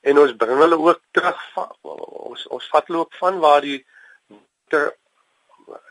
en 0.00 0.18
ons 0.22 0.36
bring 0.40 0.60
hulle 0.62 0.78
ook 0.78 1.00
terug 1.10 1.40
ons 1.82 2.46
ons 2.46 2.68
vat 2.72 2.86
hulle 2.90 3.04
ook 3.04 3.20
van 3.20 3.40
waar 3.44 3.64
die 3.66 3.80
water 4.28 4.92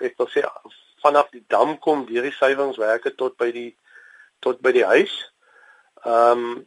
ek 0.05 0.17
wil 0.17 0.29
sê 0.31 0.43
vanaf 1.01 1.29
die 1.33 1.43
dam 1.47 1.75
kom 1.79 2.05
deur 2.05 2.25
die 2.25 2.35
suiweringswerke 2.35 3.13
tot 3.15 3.37
by 3.37 3.51
die 3.51 3.69
tot 4.45 4.61
by 4.61 4.73
die 4.75 4.85
huis. 4.85 5.13
Ehm 6.05 6.47
um, 6.47 6.65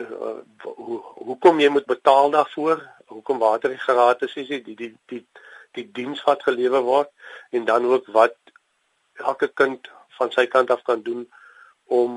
hoe 0.00 0.98
hoekom 1.28 1.58
jy 1.60 1.68
moet 1.68 1.84
betaal 1.84 2.30
daarvoor? 2.32 2.80
Hoekom 3.12 3.38
water 3.38 3.68
nie 3.68 3.80
gratis 3.82 4.36
is 4.40 4.48
nie? 4.48 4.62
Die 4.64 4.76
die 4.76 4.94
die 5.12 5.20
die 5.76 5.84
diens 5.98 6.22
wat 6.24 6.42
gelewer 6.42 6.80
word 6.86 7.10
en 7.56 7.66
dan 7.68 7.84
ook 7.84 8.08
wat 8.16 8.36
elke 9.20 9.48
kind 9.48 9.90
van 10.16 10.32
sy 10.32 10.46
kant 10.46 10.70
af 10.70 10.82
kan 10.88 11.02
doen 11.02 11.26
om 11.86 12.14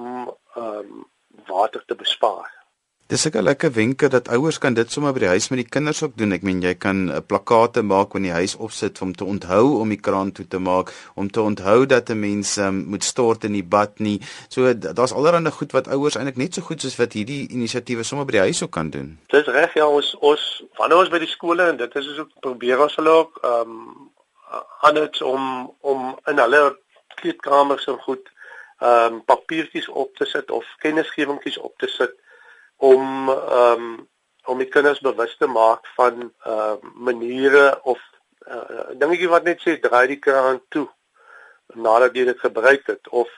ehm 0.56 0.94
um, 0.94 1.10
water 1.48 1.84
te 1.86 1.96
bespaar. 1.96 2.64
Dis 3.08 3.26
'n 3.26 3.44
lekker 3.44 3.72
wenke 3.72 4.08
dat 4.08 4.28
ouers 4.28 4.58
kan 4.58 4.74
dit 4.74 4.92
sommer 4.92 5.14
by 5.14 5.20
die 5.20 5.28
huis 5.28 5.50
met 5.50 5.60
die 5.60 5.70
kinders 5.70 6.04
ook 6.04 6.16
doen. 6.18 6.32
Ek 6.32 6.42
meen 6.42 6.62
jy 6.62 6.74
kan 6.74 7.12
'n 7.12 7.26
plakate 7.26 7.82
maak 7.82 8.14
wanneer 8.14 8.32
die 8.32 8.40
huis 8.40 8.56
opsit 8.56 9.02
om 9.02 9.14
te 9.14 9.26
onthou 9.26 9.80
om 9.80 9.90
die 9.90 10.00
kraan 10.00 10.32
toe 10.32 10.48
te 10.48 10.58
maak, 10.58 10.94
om 11.16 11.30
te 11.32 11.42
onthou 11.42 11.86
dat 11.86 12.10
'n 12.10 12.20
mens 12.20 12.58
um, 12.58 12.86
moet 12.88 13.04
stort 13.04 13.44
in 13.44 13.52
die 13.52 13.64
bad 13.64 14.00
nie. 14.00 14.22
So 14.48 14.74
daar's 14.74 15.14
allerlei 15.14 15.52
goed 15.52 15.72
wat 15.72 15.88
ouers 15.88 16.16
eintlik 16.16 16.38
net 16.38 16.54
so 16.54 16.62
goed 16.62 16.82
soos 16.82 16.96
wat 16.96 17.14
hierdie 17.14 17.48
inisiatiewe 17.48 18.04
sommer 18.04 18.26
by 18.26 18.32
die 18.32 18.48
huis 18.48 18.64
ook 18.64 18.72
kan 18.72 18.90
doen. 18.90 19.20
Dis 19.28 19.46
reg 19.46 19.74
ja, 19.74 19.88
ons 19.88 20.16
ons 20.20 20.64
wanneer 20.78 20.98
ons 20.98 21.10
by 21.10 21.20
die 21.20 21.34
skole 21.36 21.64
en 21.70 21.78
dit 21.78 21.96
is 21.96 22.08
ons 22.08 22.18
ook 22.20 22.30
probeer 22.40 22.82
ons 22.82 22.96
hulle 22.96 23.10
ook 23.10 23.40
ehm 23.44 23.62
um, 23.62 24.12
aanhouds 24.82 25.22
om 25.22 25.74
om 25.82 26.18
in 26.26 26.38
hulle 26.38 26.78
kleedkamers 27.16 27.86
en 27.88 28.00
goed 28.00 28.33
ehm 28.80 29.14
um, 29.14 29.24
papiertjies 29.26 29.88
op 29.88 30.16
te 30.16 30.26
sit 30.26 30.52
of 30.52 30.66
kennisgewingkies 30.78 31.58
op 31.58 31.78
te 31.78 31.88
sit 31.88 32.16
om 32.78 33.30
ehm 33.30 33.84
um, 33.84 34.10
om 34.46 34.58
die 34.58 34.68
kinders 34.68 35.00
bewus 35.00 35.38
te 35.38 35.48
maak 35.48 35.88
van 35.96 36.34
uh 36.46 36.76
maniere 36.94 37.80
of 37.84 38.00
uh, 38.48 38.90
dingetjie 39.00 39.30
wat 39.30 39.44
net 39.44 39.62
sê 39.64 39.78
draai 39.80 40.08
die 40.08 40.20
kraan 40.20 40.60
toe 40.68 40.88
nadat 41.74 42.16
jy 42.16 42.26
dit 42.26 42.40
gebruik 42.40 42.88
het 42.88 43.08
of 43.10 43.30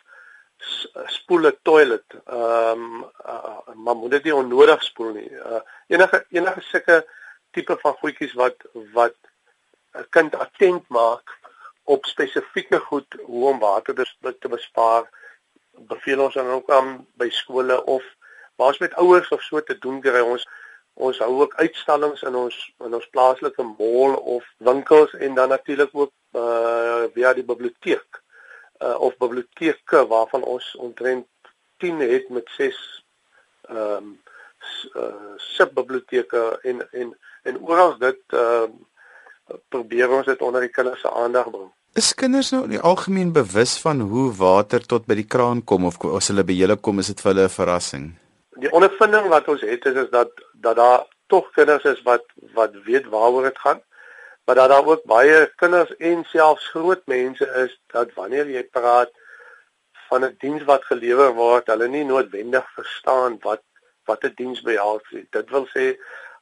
spoel 1.18 1.48
'n 1.48 1.58
toilet 1.62 2.18
ehm 2.26 2.82
um, 2.82 3.06
uh, 3.26 3.76
maar 3.76 3.96
moet 3.96 4.12
dit 4.12 4.24
nie 4.24 4.36
onnodig 4.36 4.84
spoel 4.84 5.12
nie. 5.14 5.30
Uh, 5.30 5.62
enige 5.88 6.26
enige 6.30 6.62
sulke 6.62 7.06
tipe 7.52 7.78
van 7.82 7.94
goedjies 7.94 8.34
wat 8.34 8.58
wat 8.94 9.18
'n 9.94 10.08
kind 10.10 10.36
attent 10.36 10.88
maak 10.88 11.38
op 11.84 12.06
spesifieke 12.06 12.80
goed 12.80 13.18
hoe 13.26 13.50
om 13.50 13.60
water 13.60 13.94
te 14.40 14.50
bespaar 14.50 15.10
beveel 15.78 16.24
ons 16.24 16.34
dan 16.34 16.48
ook 16.48 16.70
aan 16.72 17.08
by 17.20 17.30
skole 17.30 17.84
of 17.86 18.04
waar 18.56 18.68
ons 18.68 18.84
met 18.84 18.94
ouers 18.94 19.30
of 19.30 19.42
so 19.42 19.64
te 19.64 19.78
doen 19.78 20.02
kry 20.02 20.22
ons 20.22 20.48
ons 20.94 21.18
hou 21.20 21.32
ook 21.42 21.56
uitstallings 21.60 22.24
in 22.24 22.36
ons 22.40 22.58
in 22.86 22.94
ons 22.94 23.10
plaaslike 23.12 23.64
mall 23.64 24.16
of 24.16 24.46
winkels 24.58 25.14
en 25.14 25.36
dan 25.36 25.50
natuurlik 25.50 25.92
ook 25.94 26.14
uh 26.34 27.08
via 27.16 27.34
die 27.34 27.48
biblioteek 27.48 28.22
uh 28.84 29.00
of 29.00 29.18
biblioteke 29.18 30.06
waarvan 30.08 30.44
ons 30.44 30.76
omtrent 30.76 31.28
10 31.84 32.00
het 32.00 32.30
met 32.30 32.50
6 32.58 32.80
ehm 33.70 34.14
um, 34.14 34.16
subbiblioteke 35.38 36.60
en 36.62 36.92
en 36.92 37.18
en 37.44 37.60
oral 37.68 37.98
dit 37.98 38.22
ehm 38.28 38.72
uh, 39.52 39.58
probeer 39.70 40.10
ons 40.10 40.26
dit 40.26 40.42
onder 40.42 40.62
die 40.62 40.74
kinders 40.74 41.02
se 41.02 41.12
aandag 41.12 41.50
bring. 41.50 41.72
Is 41.96 42.14
kinders 42.14 42.50
nou 42.52 42.66
in 42.66 42.74
die 42.74 42.80
algemeen 42.84 43.30
bewus 43.32 43.78
van 43.80 44.02
hoe 44.04 44.28
water 44.36 44.84
tot 44.84 45.06
by 45.08 45.16
die 45.16 45.28
kraan 45.36 45.62
kom 45.64 45.86
of 45.88 45.96
as 46.18 46.28
hulle 46.28 46.44
by 46.44 46.52
julle 46.52 46.76
kom 46.76 47.00
is 47.00 47.08
dit 47.08 47.22
vir 47.24 47.32
hulle 47.32 47.46
'n 47.48 47.54
verrassing? 47.54 48.06
die 48.64 48.72
ondervinding 48.72 49.28
wat 49.32 49.48
ons 49.52 49.62
het 49.68 49.86
is 49.86 50.00
is 50.04 50.10
dat 50.12 50.32
dat 50.66 50.76
daar 50.76 51.06
tog 51.28 51.48
kinders 51.58 51.84
is 51.92 52.02
wat 52.08 52.24
wat 52.58 52.76
weet 52.88 53.08
waaroor 53.14 53.48
dit 53.48 53.60
gaan 53.60 53.82
maar 54.46 54.56
dat 54.56 54.70
daar 54.70 54.86
ook 54.86 55.04
baie 55.12 55.38
kinders 55.56 55.96
en 56.10 56.24
selfs 56.32 56.68
groot 56.74 57.02
mense 57.06 57.48
is 57.64 57.80
dat 57.94 58.14
wanneer 58.20 58.52
jy 58.58 58.64
praat 58.64 59.12
van 60.10 60.26
'n 60.26 60.36
diens 60.40 60.64
wat 60.64 60.84
gelewer 60.92 61.34
word 61.34 61.68
hulle 61.68 61.88
nie 61.88 62.04
noodwendig 62.04 62.68
verstaan 62.76 63.40
wat 63.48 63.64
wat 64.06 64.24
'n 64.24 64.34
diens 64.36 64.62
behels 64.62 65.04
nie 65.12 65.28
dit 65.32 65.50
wil 65.50 65.68
sê 65.76 65.96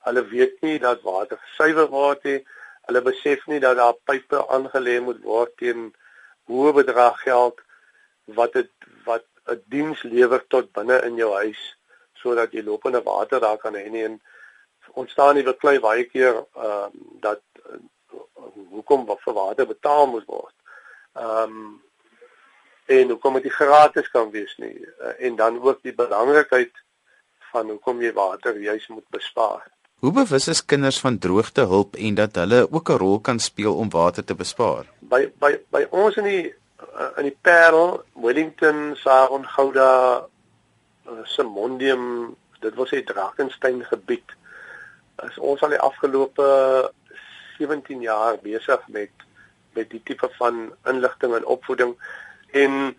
hulle 0.10 0.28
weet 0.36 0.62
nie 0.62 0.80
dat 0.80 1.02
water 1.02 1.40
suiwer 1.58 1.88
word 1.88 2.24
nie 2.24 2.40
hulle 2.88 3.02
besef 3.02 3.46
nie 3.48 3.60
dat 3.60 3.78
daar 3.78 3.96
pype 4.10 4.42
aangelê 4.56 5.00
moet 5.02 5.22
word 5.24 5.56
teen 5.62 5.92
hoë 6.52 6.74
bedrag 6.80 7.22
geld 7.24 7.62
wat 8.40 8.54
dit 8.60 8.72
wat 9.06 9.26
'n 9.48 9.64
diens 9.76 10.04
lewer 10.04 10.44
tot 10.48 10.72
binne 10.74 11.02
in 11.08 11.16
jou 11.16 11.32
huis 11.34 11.62
sodat 12.24 12.52
jy 12.52 12.64
lopende 12.64 13.02
water 13.04 13.40
daar 13.40 13.58
kan 13.58 13.76
hê 13.76 13.86
en 14.06 14.22
ontstaan 14.94 15.36
nie 15.36 15.44
beklei 15.44 15.80
baie 15.80 16.04
keer 16.04 16.36
ehm 16.36 16.66
uh, 16.66 16.90
dat 17.26 17.42
uh, 17.70 17.80
hoekom 18.70 19.06
wat 19.06 19.22
vir 19.26 19.34
water 19.34 19.68
betaal 19.68 20.08
moet 20.08 20.26
word. 20.26 20.56
Ehm 21.14 21.58
um, 21.58 21.82
en 22.86 23.10
hoekom 23.10 23.40
dit 23.40 23.54
gratis 23.54 24.10
kan 24.12 24.32
wees 24.32 24.56
nie 24.58 24.76
uh, 24.80 25.14
en 25.28 25.36
dan 25.36 25.62
ook 25.62 25.80
die 25.82 25.96
belangrikheid 25.96 26.74
van 27.52 27.70
hoekom 27.70 28.02
jy 28.02 28.12
water 28.14 28.58
juis 28.60 28.88
moet 28.88 29.08
bespaar. 29.10 29.68
Hoe 30.04 30.12
bewus 30.12 30.48
is 30.52 30.66
kinders 30.66 31.00
van 31.00 31.18
droogtehulp 31.18 31.94
en 31.96 32.16
dat 32.16 32.36
hulle 32.36 32.58
ook 32.72 32.90
'n 32.90 32.98
rol 33.04 33.20
kan 33.20 33.40
speel 33.40 33.76
om 33.76 33.90
water 33.90 34.24
te 34.24 34.36
bespaar? 34.36 34.84
By 35.00 35.32
by 35.40 35.52
by 35.72 35.88
ons 35.90 36.16
in 36.16 36.24
die 36.24 36.54
uh, 37.00 37.12
in 37.18 37.24
die 37.24 37.38
Parel, 37.42 38.04
Wellington, 38.14 38.96
Saron, 38.96 39.48
Gouda, 39.48 40.26
uh, 41.08 41.24
Simondium, 41.24 42.36
dit 42.60 42.76
wil 42.76 42.88
sê 42.92 43.00
Drakensberg 43.04 43.88
gebied 43.88 44.36
is 45.24 45.40
ons 45.40 45.64
al 45.64 45.70
die 45.70 45.80
afgelope 45.80 46.92
17 47.58 48.02
jaar 48.02 48.38
besig 48.44 48.88
met 48.88 49.12
met 49.74 49.90
die 49.90 50.04
tipe 50.04 50.30
van 50.36 50.74
inligting 50.84 51.36
en 51.36 51.46
opvoeding 51.46 51.96
en 52.52 52.96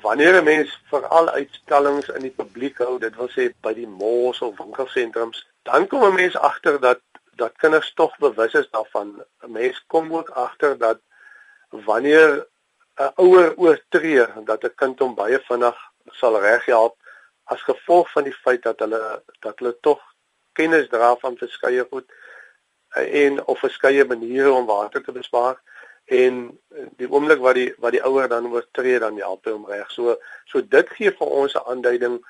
wanneer 0.00 0.40
'n 0.40 0.44
mens 0.44 0.80
veral 0.88 1.28
uitstallings 1.28 2.08
in 2.08 2.22
die 2.22 2.36
publiek 2.40 2.78
hou, 2.78 2.98
dit 2.98 3.16
wil 3.16 3.28
sê 3.28 3.52
by 3.60 3.74
die 3.74 3.88
malls 3.88 4.40
of 4.40 4.56
winkelsentrums, 4.56 5.51
dan 5.62 5.86
kom 5.86 6.04
'n 6.04 6.14
mens 6.14 6.36
agter 6.36 6.80
dat 6.80 7.00
dat 7.34 7.56
kinders 7.56 7.94
tog 7.94 8.18
bewus 8.18 8.52
is 8.52 8.70
daarvan. 8.70 9.24
'n 9.40 9.52
Mens 9.52 9.84
kom 9.86 10.14
ook 10.14 10.28
agter 10.28 10.78
dat 10.78 10.98
wanneer 11.68 12.46
'n 12.96 13.12
ouer 13.14 13.56
oortree 13.56 14.26
dat 14.44 14.64
'n 14.64 14.74
kind 14.74 14.98
hom 14.98 15.14
baie 15.14 15.40
vinnig 15.48 15.78
sal 16.06 16.40
reghelp 16.40 16.96
as 17.44 17.62
gevolg 17.62 18.10
van 18.12 18.24
die 18.24 18.34
feit 18.44 18.62
dat 18.62 18.78
hulle 18.78 19.22
dat 19.40 19.58
hulle 19.58 19.76
tog 19.80 20.00
kennis 20.52 20.88
dra 20.88 21.16
van 21.16 21.36
verskeie 21.36 21.86
goed 21.90 22.12
en 22.94 23.44
of 23.46 23.58
verskeie 23.58 24.04
maniere 24.04 24.52
om 24.52 24.66
water 24.66 25.02
te 25.02 25.12
bespaar 25.12 25.60
en 26.04 26.58
die 26.96 27.08
oomblik 27.08 27.40
wat 27.40 27.54
die 27.54 27.72
wat 27.78 27.94
die 27.96 28.04
ouer 28.04 28.28
dan 28.28 28.50
oortree 28.52 28.98
dan 28.98 29.18
help 29.18 29.44
hom 29.44 29.66
reg. 29.66 29.90
So 29.90 30.18
so 30.44 30.60
dit 30.60 30.88
gee 30.98 31.10
vir 31.10 31.26
ons 31.26 31.54
'n 31.54 31.66
aanduiding 31.66 32.20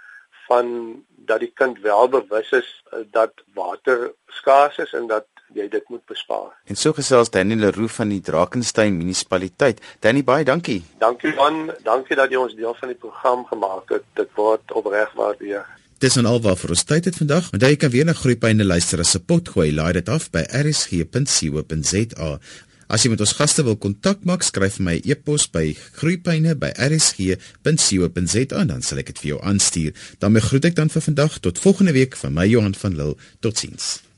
van 0.52 0.68
dat 1.26 1.40
die 1.40 1.52
kind 1.54 1.80
wel 1.80 2.08
bewus 2.12 2.50
is 2.52 2.70
dat 3.14 3.44
water 3.54 4.10
skaars 4.40 4.78
is 4.84 4.92
en 4.98 5.06
dat 5.10 5.26
jy 5.56 5.68
dit 5.68 5.88
moet 5.92 6.04
bespaar. 6.08 6.52
En 6.70 6.78
so 6.78 6.94
gesels 6.96 7.30
Danny 7.32 7.56
Leroux 7.60 7.92
van 7.92 8.12
die 8.12 8.20
Drakensberg 8.24 8.92
munisipaliteit. 8.94 9.82
Danny 10.04 10.24
baie 10.24 10.44
dankie. 10.48 10.80
Dankie 11.02 11.34
man, 11.38 11.70
dankie 11.86 12.16
dat 12.18 12.32
jy 12.32 12.40
ons 12.40 12.56
deel 12.58 12.74
van 12.80 12.92
die 12.92 12.98
program 12.98 13.44
gemaak 13.50 13.94
het. 13.96 14.08
Dit 14.18 14.32
word 14.38 14.74
opreg 14.78 15.12
waardeer. 15.18 15.68
Dis 16.02 16.16
nou 16.18 16.26
alwaar 16.32 16.56
vir 16.58 16.74
ons 16.74 16.84
tyd 16.88 17.06
het 17.06 17.20
vandag. 17.20 17.52
Onthou 17.54 17.70
jy 17.70 17.78
kan 17.78 17.92
weer 17.94 18.08
na 18.08 18.16
Groepyne 18.18 18.66
luister 18.66 19.04
as 19.04 19.12
se 19.14 19.20
pot 19.22 19.52
gooi. 19.54 19.70
Laai 19.76 19.92
dit 20.00 20.08
af 20.10 20.30
by 20.34 20.42
rsg.co.za. 20.62 22.32
As 22.92 23.06
jy 23.06 23.08
met 23.08 23.22
ons 23.24 23.30
gaste 23.38 23.62
wil 23.64 23.78
kontak 23.80 24.20
maak, 24.28 24.42
skryf 24.44 24.76
my 24.84 25.00
e-pos 25.08 25.46
by 25.48 25.72
groeipyne@rsg.co.za 25.96 28.60
en 28.60 28.68
dan 28.68 28.84
sal 28.84 29.00
ek 29.00 29.08
dit 29.14 29.22
vir 29.24 29.32
jou 29.32 29.40
aanstuur. 29.40 29.96
Dan 30.20 30.36
groet 30.36 30.68
ek 30.68 30.76
dan 30.76 30.92
vir 30.92 31.02
vandag 31.08 31.40
tot 31.40 31.56
volgende 31.58 31.96
week 31.96 32.12
van 32.20 32.36
my 32.36 32.44
Johan 32.44 32.76
van 32.76 32.92
Lille. 32.96 33.16
Totsiens. 33.40 34.11